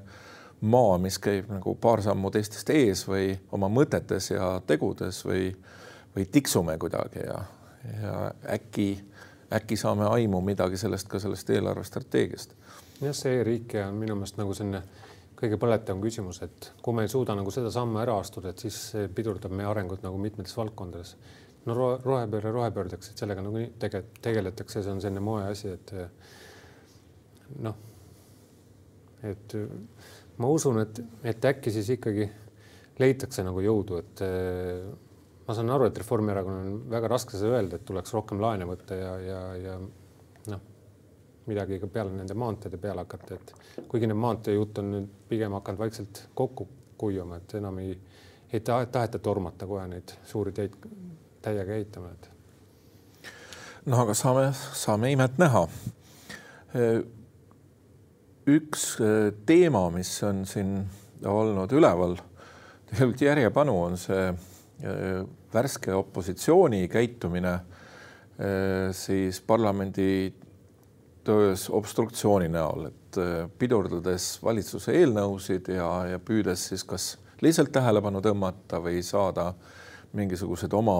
maa, 0.62 0.97
mis 0.97 1.19
käib 1.21 1.51
nagu 1.53 1.75
paar 1.81 2.01
sammu 2.03 2.31
teistest 2.33 2.69
ees 2.73 3.05
või 3.07 3.31
oma 3.55 3.69
mõtetes 3.71 4.31
ja 4.33 4.55
tegudes 4.67 5.21
või, 5.25 5.51
või 6.15 6.25
tiksume 6.31 6.77
kuidagi 6.81 7.23
ja, 7.23 7.38
ja 8.01 8.15
äkki, 8.57 8.89
äkki 9.55 9.77
saame 9.77 10.09
aimu 10.09 10.41
midagi 10.41 10.77
sellest 10.77 11.07
ka 11.07 11.21
sellest 11.21 11.49
eelarvestrateegiast. 11.49 12.57
jah, 13.01 13.15
see 13.15 13.39
e-riik 13.39 13.77
on 13.85 14.01
minu 14.01 14.17
meelest 14.19 14.41
nagu 14.41 14.57
selline 14.57 14.83
kõige 15.39 15.60
põletavam 15.62 16.02
küsimus, 16.04 16.41
et 16.43 16.71
kui 16.84 16.95
me 16.95 17.06
ei 17.06 17.12
suuda 17.12 17.36
nagu 17.38 17.52
seda 17.54 17.71
sammu 17.73 18.02
ära 18.02 18.17
astuda, 18.19 18.52
et 18.52 18.63
siis 18.63 18.80
see 18.93 19.12
pidurdab 19.15 19.54
meie 19.56 19.69
arengut 19.69 20.04
nagu 20.04 20.19
mitmetes 20.21 20.56
valdkondades. 20.58 21.15
no 21.67 21.75
rohepööre 21.75 22.52
rohepöördeks, 22.56 23.12
et 23.12 23.21
sellega 23.21 23.43
nagu 23.45 23.62
tege, 23.80 24.04
tegeletakse, 24.23 24.82
see 24.84 24.91
on 24.91 25.02
selline 25.04 25.23
moeasi, 25.23 25.73
et 25.75 25.93
noh, 27.65 27.75
et 29.28 29.56
ma 30.39 30.49
usun, 30.49 30.80
et, 30.82 31.02
et 31.23 31.45
äkki 31.52 31.71
siis 31.75 31.91
ikkagi 31.97 32.30
leitakse 32.99 33.43
nagu 33.45 33.62
jõudu, 33.63 33.99
et 33.99 34.23
ma 35.47 35.56
saan 35.56 35.71
aru, 35.73 35.89
et 35.89 35.99
Reformierakonnal 35.99 36.67
on 36.71 36.80
väga 36.91 37.12
raske 37.12 37.38
seda 37.38 37.58
öelda, 37.58 37.80
et 37.80 37.88
tuleks 37.88 38.13
rohkem 38.15 38.41
laene 38.43 38.67
võtta 38.69 38.97
ja, 38.97 39.13
ja, 39.23 39.41
ja 39.58 39.78
midagi 41.49 41.79
ka 41.81 41.89
peale 41.91 42.13
nende 42.13 42.35
maanteede 42.38 42.79
peale 42.81 43.05
hakata, 43.05 43.38
et 43.38 43.85
kuigi 43.89 44.07
need 44.09 44.19
maanteejutt 44.19 44.81
on 44.81 44.91
nüüd 44.93 45.07
pigem 45.29 45.55
hakanud 45.57 45.81
vaikselt 45.81 46.23
kokku 46.38 46.67
kuivama, 46.99 47.39
et 47.39 47.55
enam 47.59 47.79
ei, 47.81 47.93
ei 48.53 48.62
taheta 48.65 49.19
tormata 49.23 49.67
kohe 49.69 49.88
neid 49.89 50.15
suuri 50.27 50.53
teid 50.55 50.75
täiega 51.41 51.77
ehitama, 51.77 52.12
et. 52.12 52.29
no 53.85 54.03
aga 54.03 54.15
saame, 54.17 54.49
saame 54.53 55.12
imet 55.15 55.39
näha. 55.41 55.65
üks 58.49 58.85
teema, 59.45 59.83
mis 59.93 60.12
on 60.25 60.45
siin 60.49 60.73
olnud 61.25 61.71
üleval 61.75 62.17
tegelikult 62.89 63.21
järjepanu, 63.21 63.75
on 63.83 63.97
see 63.99 64.29
värske 65.53 65.93
opositsiooni 65.93 66.88
käitumine 66.91 67.59
siis 68.95 69.41
parlamendi 69.41 70.33
töös 71.29 71.67
obstruktsiooni 71.69 72.49
näol, 72.49 72.89
et 72.89 73.19
pidurdades 73.61 74.31
valitsuse 74.43 74.95
eelnõusid 74.97 75.69
ja, 75.75 75.89
ja 76.15 76.19
püüdes 76.21 76.69
siis 76.71 76.85
kas 76.89 77.11
lihtsalt 77.43 77.71
tähelepanu 77.75 78.21
tõmmata 78.25 78.81
või 78.81 79.03
saada 79.05 79.51
mingisugused 80.17 80.73
oma 80.73 80.97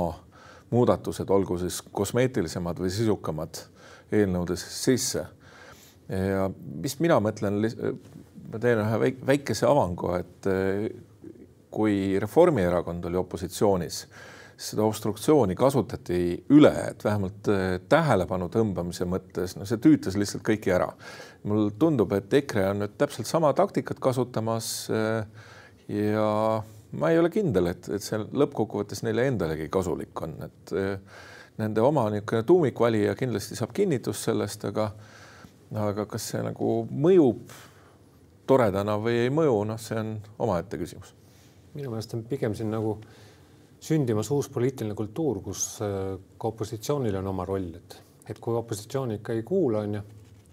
muudatused, 0.69 1.29
olgu 1.33 1.57
siis 1.57 1.81
kosmeetilisemad 1.81 2.77
või 2.79 2.91
sisukamad 2.93 3.63
eelnõudes 4.13 4.63
sisse. 4.83 5.25
ja 6.09 6.49
mis 6.83 6.99
mina 6.99 7.19
mõtlen, 7.21 7.61
ma 8.51 8.61
teen 8.61 8.83
ühe 8.83 9.13
väikese 9.25 9.65
avangu, 9.69 10.13
et 10.17 10.49
kui 11.69 12.19
Reformierakond 12.21 13.05
oli 13.09 13.17
opositsioonis, 13.17 14.03
seda 14.60 14.84
obstruktsiooni 14.84 15.56
kasutati 15.56 16.17
üle, 16.52 16.74
et 16.89 17.04
vähemalt 17.06 17.48
tähelepanu 17.89 18.50
tõmbamise 18.52 19.08
mõttes, 19.08 19.56
no 19.56 19.67
see 19.67 19.80
tüütas 19.80 20.17
lihtsalt 20.19 20.43
kõiki 20.43 20.74
ära. 20.76 20.89
mul 21.48 21.69
tundub, 21.80 22.12
et 22.13 22.34
EKRE 22.34 22.65
on 22.74 22.84
nüüd 22.84 22.98
täpselt 23.00 23.28
sama 23.28 23.54
taktikat 23.56 24.02
kasutamas 24.04 24.89
ja 25.88 26.28
ma 26.91 27.12
ei 27.12 27.19
ole 27.19 27.30
kindel, 27.34 27.69
et, 27.72 27.89
et 27.93 28.04
see 28.04 28.17
lõppkokkuvõttes 28.19 29.04
neile 29.06 29.28
endalegi 29.30 29.69
kasulik 29.72 30.22
on, 30.26 30.36
et 30.48 30.74
eh, 30.78 31.24
nende 31.62 31.84
oma 31.86 32.08
niisugune 32.13 32.45
tuumikvalija 32.48 33.15
kindlasti 33.19 33.58
saab 33.60 33.74
kinnitust 33.76 34.30
sellest, 34.30 34.65
aga 34.69 34.89
aga 35.78 36.08
kas 36.10 36.32
see 36.32 36.41
nagu 36.41 36.80
mõjub 36.89 37.52
toredana 38.50 38.95
või 38.98 39.19
ei 39.28 39.34
mõju, 39.34 39.60
noh, 39.69 39.78
see 39.78 40.00
on 40.02 40.15
omaette 40.41 40.80
küsimus. 40.82 41.13
minu 41.76 41.91
meelest 41.91 42.15
on 42.17 42.24
pigem 42.26 42.56
siin 42.58 42.72
nagu 42.74 42.95
sündimas 43.79 44.31
uus 44.35 44.49
poliitiline 44.51 44.95
kultuur, 44.97 45.41
kus 45.43 45.65
eh, 45.85 46.15
ka 46.37 46.51
opositsioonil 46.51 47.15
on 47.21 47.31
oma 47.31 47.45
roll, 47.47 47.69
et, 47.79 47.99
et 48.29 48.39
kui 48.39 48.57
opositsioon 48.59 49.17
ikka 49.19 49.37
ei 49.37 49.45
kuula, 49.47 49.85
on 49.85 49.99
ju, 49.99 50.03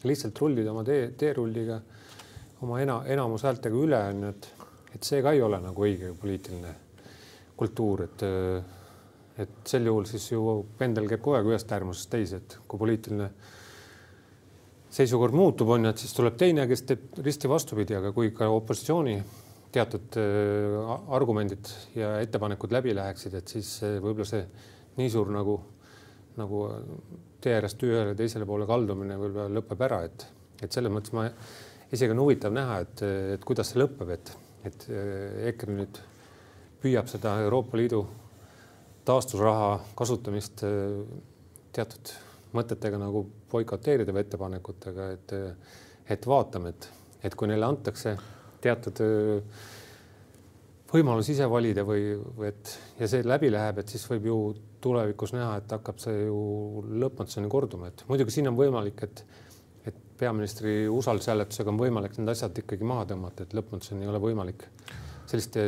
lihtsalt 0.06 0.38
rullida 0.38 0.70
oma 0.70 0.84
tee, 0.86 1.10
teerulliga 1.18 1.80
oma 2.62 2.80
ena, 2.80 3.00
enamushäältega 3.10 3.82
üle, 3.82 4.02
on 4.12 4.28
ju, 4.28 4.34
et 4.36 4.52
et 4.96 5.04
see 5.04 5.20
ka 5.20 5.34
ei 5.36 5.42
ole 5.44 5.58
nagu 5.60 5.82
õige 5.84 6.14
poliitiline 6.16 6.70
kultuur, 7.58 8.06
et 8.06 8.22
et 9.36 9.68
sel 9.68 9.84
juhul 9.84 10.06
siis 10.08 10.30
ju 10.30 10.40
pendel 10.78 11.08
käib 11.10 11.20
kogu 11.20 11.36
aeg 11.36 11.50
ühest 11.50 11.72
äärmusest 11.76 12.08
teise, 12.08 12.38
et 12.40 12.56
kui 12.64 12.80
poliitiline 12.80 13.26
seisukord 14.96 15.36
muutub, 15.36 15.68
on 15.74 15.84
ju, 15.84 15.92
et 15.92 16.00
siis 16.00 16.14
tuleb 16.16 16.38
teine, 16.40 16.64
kes 16.70 16.86
teeb 16.88 17.18
risti 17.26 17.50
vastupidi, 17.50 17.98
aga 17.98 18.14
kui 18.16 18.30
ka 18.32 18.48
opositsiooni 18.54 19.18
teatud 19.76 20.16
äh, 20.20 20.76
argumendid 21.16 21.70
ja 21.96 22.16
ettepanekud 22.24 22.72
läbi 22.74 22.94
läheksid, 22.96 23.36
et 23.38 23.52
siis 23.52 23.76
äh, 23.84 23.98
võib-olla 24.02 24.28
see 24.28 24.42
nii 24.96 25.12
suur 25.12 25.30
nagu, 25.34 25.58
nagu 26.40 26.64
tee 27.42 27.54
äärest 27.58 27.82
ühele 27.84 28.16
teisele 28.18 28.48
poole 28.48 28.68
kaldumine 28.68 29.18
võib-olla 29.20 29.48
lõpeb 29.58 29.86
ära, 29.88 30.02
et, 30.08 30.26
et 30.64 30.72
selles 30.72 30.92
mõttes 30.92 31.14
ma 31.16 31.28
isegi 31.92 32.14
on 32.14 32.24
huvitav 32.24 32.54
näha, 32.56 32.80
et, 32.86 33.04
et 33.36 33.46
kuidas 33.46 33.72
see 33.72 33.82
lõpeb, 33.82 34.12
et 34.16 34.34
et 34.66 34.84
EKRE 35.46 35.74
nüüd 35.76 35.98
püüab 36.82 37.06
seda 37.06 37.36
Euroopa 37.44 37.78
Liidu 37.78 38.00
taastusraha 39.06 39.68
kasutamist 39.94 40.64
teatud 41.76 42.10
mõtetega 42.56 42.98
nagu 42.98 43.22
boikoteerida 43.52 44.14
või 44.16 44.24
ettepanekutega, 44.24 45.06
et, 45.14 45.34
et 46.16 46.26
vaatame, 46.26 46.72
et, 46.74 46.88
et 47.28 47.36
kui 47.38 47.46
neile 47.46 47.68
antakse 47.68 48.16
teatud 48.66 49.02
eh, 49.07 49.64
võimalus 50.92 51.33
ise 51.33 51.48
valida 51.50 51.87
või, 51.87 52.12
või 52.37 52.50
et 52.52 52.76
ja 53.00 53.09
see 53.11 53.24
läbi 53.26 53.50
läheb, 53.55 53.81
et 53.83 53.94
siis 53.94 54.05
võib 54.11 54.29
ju 54.31 54.38
tulevikus 54.85 55.33
näha, 55.35 55.57
et 55.62 55.72
hakkab 55.74 55.98
see 56.02 56.26
ju 56.26 56.85
lõpmatuseni 57.02 57.50
korduma, 57.50 57.90
et 57.90 58.05
muidugi 58.11 58.37
siin 58.37 58.52
on 58.52 58.59
võimalik, 58.59 59.02
et 59.07 59.24
peaministri 60.18 60.88
usaldushääletusega 60.88 61.72
on 61.72 61.81
võimalik 61.81 62.16
need 62.18 62.33
asjad 62.33 62.57
ikkagi 62.62 62.87
maha 62.88 63.07
tõmmata, 63.12 63.46
et 63.46 63.57
lõpmatuseni 63.57 64.07
ei 64.07 64.11
ole 64.11 64.20
võimalik 64.22 64.64
selliste 65.29 65.64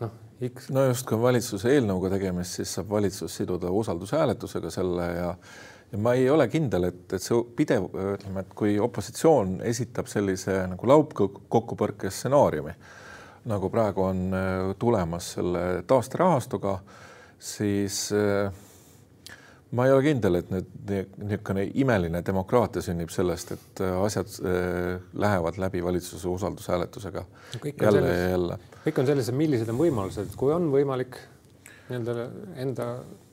noh, 0.00 0.12
X. 0.50 0.70
no 0.74 0.84
just, 0.88 1.06
kui 1.08 1.16
on 1.16 1.24
valitsuse 1.24 1.72
eelnõuga 1.74 2.12
tegemist, 2.12 2.58
siis 2.58 2.74
saab 2.76 2.90
valitsus 2.92 3.36
siduda 3.40 3.72
usaldushääletusega 3.82 4.72
selle 4.74 5.08
ja 5.16 5.30
ja 5.92 5.98
ma 5.98 6.14
ei 6.14 6.30
ole 6.30 6.46
kindel, 6.48 6.88
et, 6.90 7.04
et 7.12 7.22
see 7.22 7.42
pidev, 7.56 7.88
ütleme, 8.14 8.44
et 8.44 8.54
kui 8.56 8.78
opositsioon 8.82 9.58
esitab 9.66 10.10
sellise 10.10 10.62
nagu 10.70 10.90
laupkokkupõrke 10.90 12.12
stsenaariumi, 12.14 12.74
nagu 13.50 13.70
praegu 13.72 14.06
on 14.06 14.26
äh, 14.36 14.72
tulemas 14.78 15.34
selle 15.36 15.64
taasterahastuga, 15.88 16.78
siis 17.40 18.06
äh, 18.14 18.52
ma 19.76 19.86
ei 19.86 19.94
ole 19.94 20.04
kindel, 20.04 20.38
et 20.40 20.50
nüüd 20.52 20.70
niisugune 20.90 21.64
imeline 21.78 22.22
demokraatia 22.26 22.82
sünnib 22.84 23.12
sellest, 23.14 23.54
et 23.54 23.82
äh, 23.84 23.96
asjad 24.04 24.30
äh, 24.42 25.00
lähevad 25.22 25.58
läbi 25.62 25.82
valitsuse 25.84 26.28
usaldushääletusega 26.28 27.24
no 27.24 27.60
jälle 27.70 28.00
selles, 28.00 28.18
ja 28.18 28.30
jälle. 28.34 28.60
kõik 28.86 29.02
on 29.02 29.10
selles, 29.10 29.30
et 29.30 29.38
millised 29.38 29.70
on 29.70 29.78
võimalused, 29.78 30.32
kui 30.38 30.54
on 30.54 30.70
võimalik 30.74 31.18
nii-öelda 31.90 32.30
enda 32.62 32.88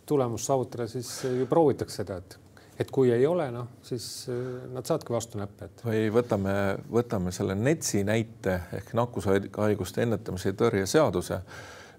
tulemust 0.07 0.49
saavutada, 0.49 0.87
siis 0.89 1.09
ju 1.25 1.45
proovitakse 1.49 2.03
seda, 2.03 2.21
et 2.21 2.37
et 2.79 2.91
kui 2.93 3.09
ei 3.11 3.25
ole, 3.25 3.47
noh, 3.51 3.71
siis 3.85 4.27
äh, 4.29 4.67
nad 4.73 4.85
saavadki 4.85 5.13
vastu 5.13 5.39
näppe, 5.41 5.69
et. 5.69 5.81
või 5.85 6.05
võtame, 6.13 6.53
võtame 6.93 7.33
selle 7.35 7.55
NETS-i 7.57 8.03
näite 8.07 8.59
ehk 8.77 8.93
nakkushaiguste 8.97 10.05
ennetamise 10.05 10.53
ja 10.53 10.57
tõrje 10.61 10.85
seaduse 10.89 11.41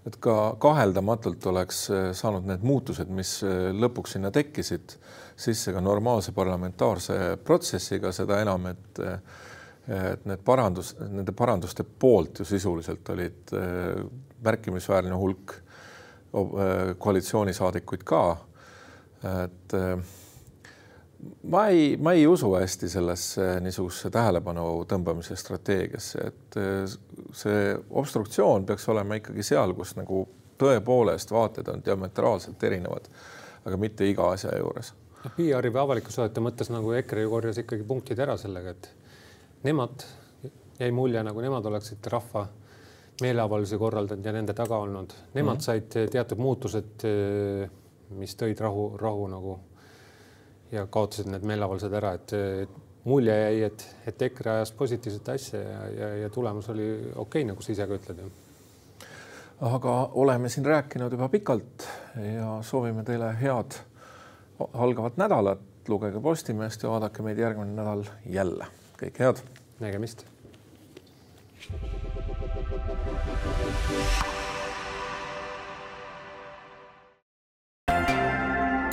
et 0.06 0.16
ka 0.22 0.34
kaheldamatult 0.62 1.46
oleks 1.50 1.82
äh, 1.90 2.08
saanud 2.16 2.46
need 2.48 2.64
muutused, 2.66 3.10
mis 3.12 3.38
äh, 3.46 3.68
lõpuks 3.74 4.16
sinna 4.16 4.30
tekkisid, 4.34 4.94
sisse 5.38 5.74
ka 5.74 5.82
normaalse 5.84 6.32
parlamentaarse 6.36 7.38
protsessiga, 7.44 8.14
seda 8.14 8.42
enam, 8.44 8.72
et 8.72 9.04
et 9.88 10.26
need 10.28 10.42
parandus, 10.44 10.90
nende 11.00 11.32
paranduste 11.32 11.80
poolt 11.80 12.42
ju 12.42 12.44
sisuliselt 12.44 13.08
olid 13.08 13.52
märkimisväärne 14.44 15.16
hulk 15.16 15.54
koalitsioonisaadikuid 17.00 18.04
ka. 18.04 18.20
et 19.30 19.76
ma 21.42 21.68
ei, 21.68 21.96
ma 21.96 22.12
ei 22.12 22.26
usu 22.26 22.52
hästi 22.54 22.88
sellesse 22.88 23.46
niisugusesse 23.60 24.10
tähelepanu 24.14 24.66
tõmbamise 24.88 25.36
strateegiasse, 25.38 26.26
et 26.30 26.58
eh, 26.60 26.98
see 27.34 27.72
obstruktsioon 27.90 28.66
peaks 28.68 28.88
olema 28.92 29.18
ikkagi 29.18 29.46
seal, 29.46 29.74
kus 29.78 29.96
nagu 29.98 30.24
tõepoolest 30.58 31.32
vaated 31.34 31.70
on 31.72 31.82
diametraalselt 31.84 32.62
erinevad, 32.64 33.08
aga 33.66 33.80
mitte 33.80 34.06
iga 34.08 34.30
asja 34.34 34.54
juures. 34.58 34.92
noh, 35.24 35.34
PR-i 35.34 35.72
või 35.74 35.82
avaliku 35.82 36.14
suhete 36.14 36.42
mõttes 36.44 36.70
nagu 36.70 36.94
EKRE 37.00 37.26
ju 37.26 37.34
korjas 37.34 37.58
ikkagi 37.64 37.86
punktid 37.86 38.18
ära 38.22 38.36
sellega, 38.38 38.74
et 38.76 38.90
nemad, 39.66 40.06
jäi 40.78 40.90
mulje, 40.94 41.22
nagu 41.26 41.42
nemad 41.42 41.66
oleksid 41.66 42.06
rahva 42.12 42.46
meeleavaldusi 43.22 43.78
korraldanud 43.78 44.26
ja 44.26 44.32
nende 44.32 44.54
taga 44.54 44.78
olnud, 44.78 45.14
nemad 45.34 45.56
mm 45.56 45.58
-hmm. 45.58 45.64
said 45.64 46.10
teatud 46.12 46.38
muutused, 46.38 46.94
eh, 47.04 47.70
mis 48.10 48.36
tõid 48.36 48.60
rahu, 48.60 48.92
rahu 48.98 49.26
nagu 49.26 49.58
ja 50.72 50.86
kaotasid 50.86 51.30
need 51.32 51.46
meeleavaldused 51.48 51.94
ära, 52.00 52.12
et 52.18 52.34
mulje 53.08 53.34
jäi, 53.34 53.62
et, 53.68 53.84
et 54.06 54.22
EKRE 54.28 54.52
ajas 54.58 54.72
positiivset 54.76 55.28
asja 55.34 55.60
ja, 55.62 55.80
ja, 55.88 56.08
ja 56.24 56.30
tulemus 56.30 56.68
oli 56.68 56.88
okei 56.92 57.14
okay,, 57.24 57.48
nagu 57.48 57.64
sa 57.64 57.72
ise 57.72 57.86
ka 57.88 57.98
ütled. 57.98 58.24
aga 59.60 59.94
oleme 60.22 60.48
siin 60.48 60.66
rääkinud 60.66 61.12
juba 61.12 61.28
pikalt 61.28 61.88
ja 62.34 62.58
soovime 62.62 63.04
teile 63.04 63.32
head 63.40 63.80
algavat 64.72 65.16
nädalat, 65.16 65.60
lugege 65.88 66.20
Postimeest 66.20 66.82
ja 66.82 66.90
vaadake 66.90 67.22
meid 67.22 67.38
järgmine 67.38 67.72
nädal 67.72 68.04
jälle. 68.26 68.66
kõike 68.98 69.24
head. 69.24 69.44
nägemist. 69.80 70.26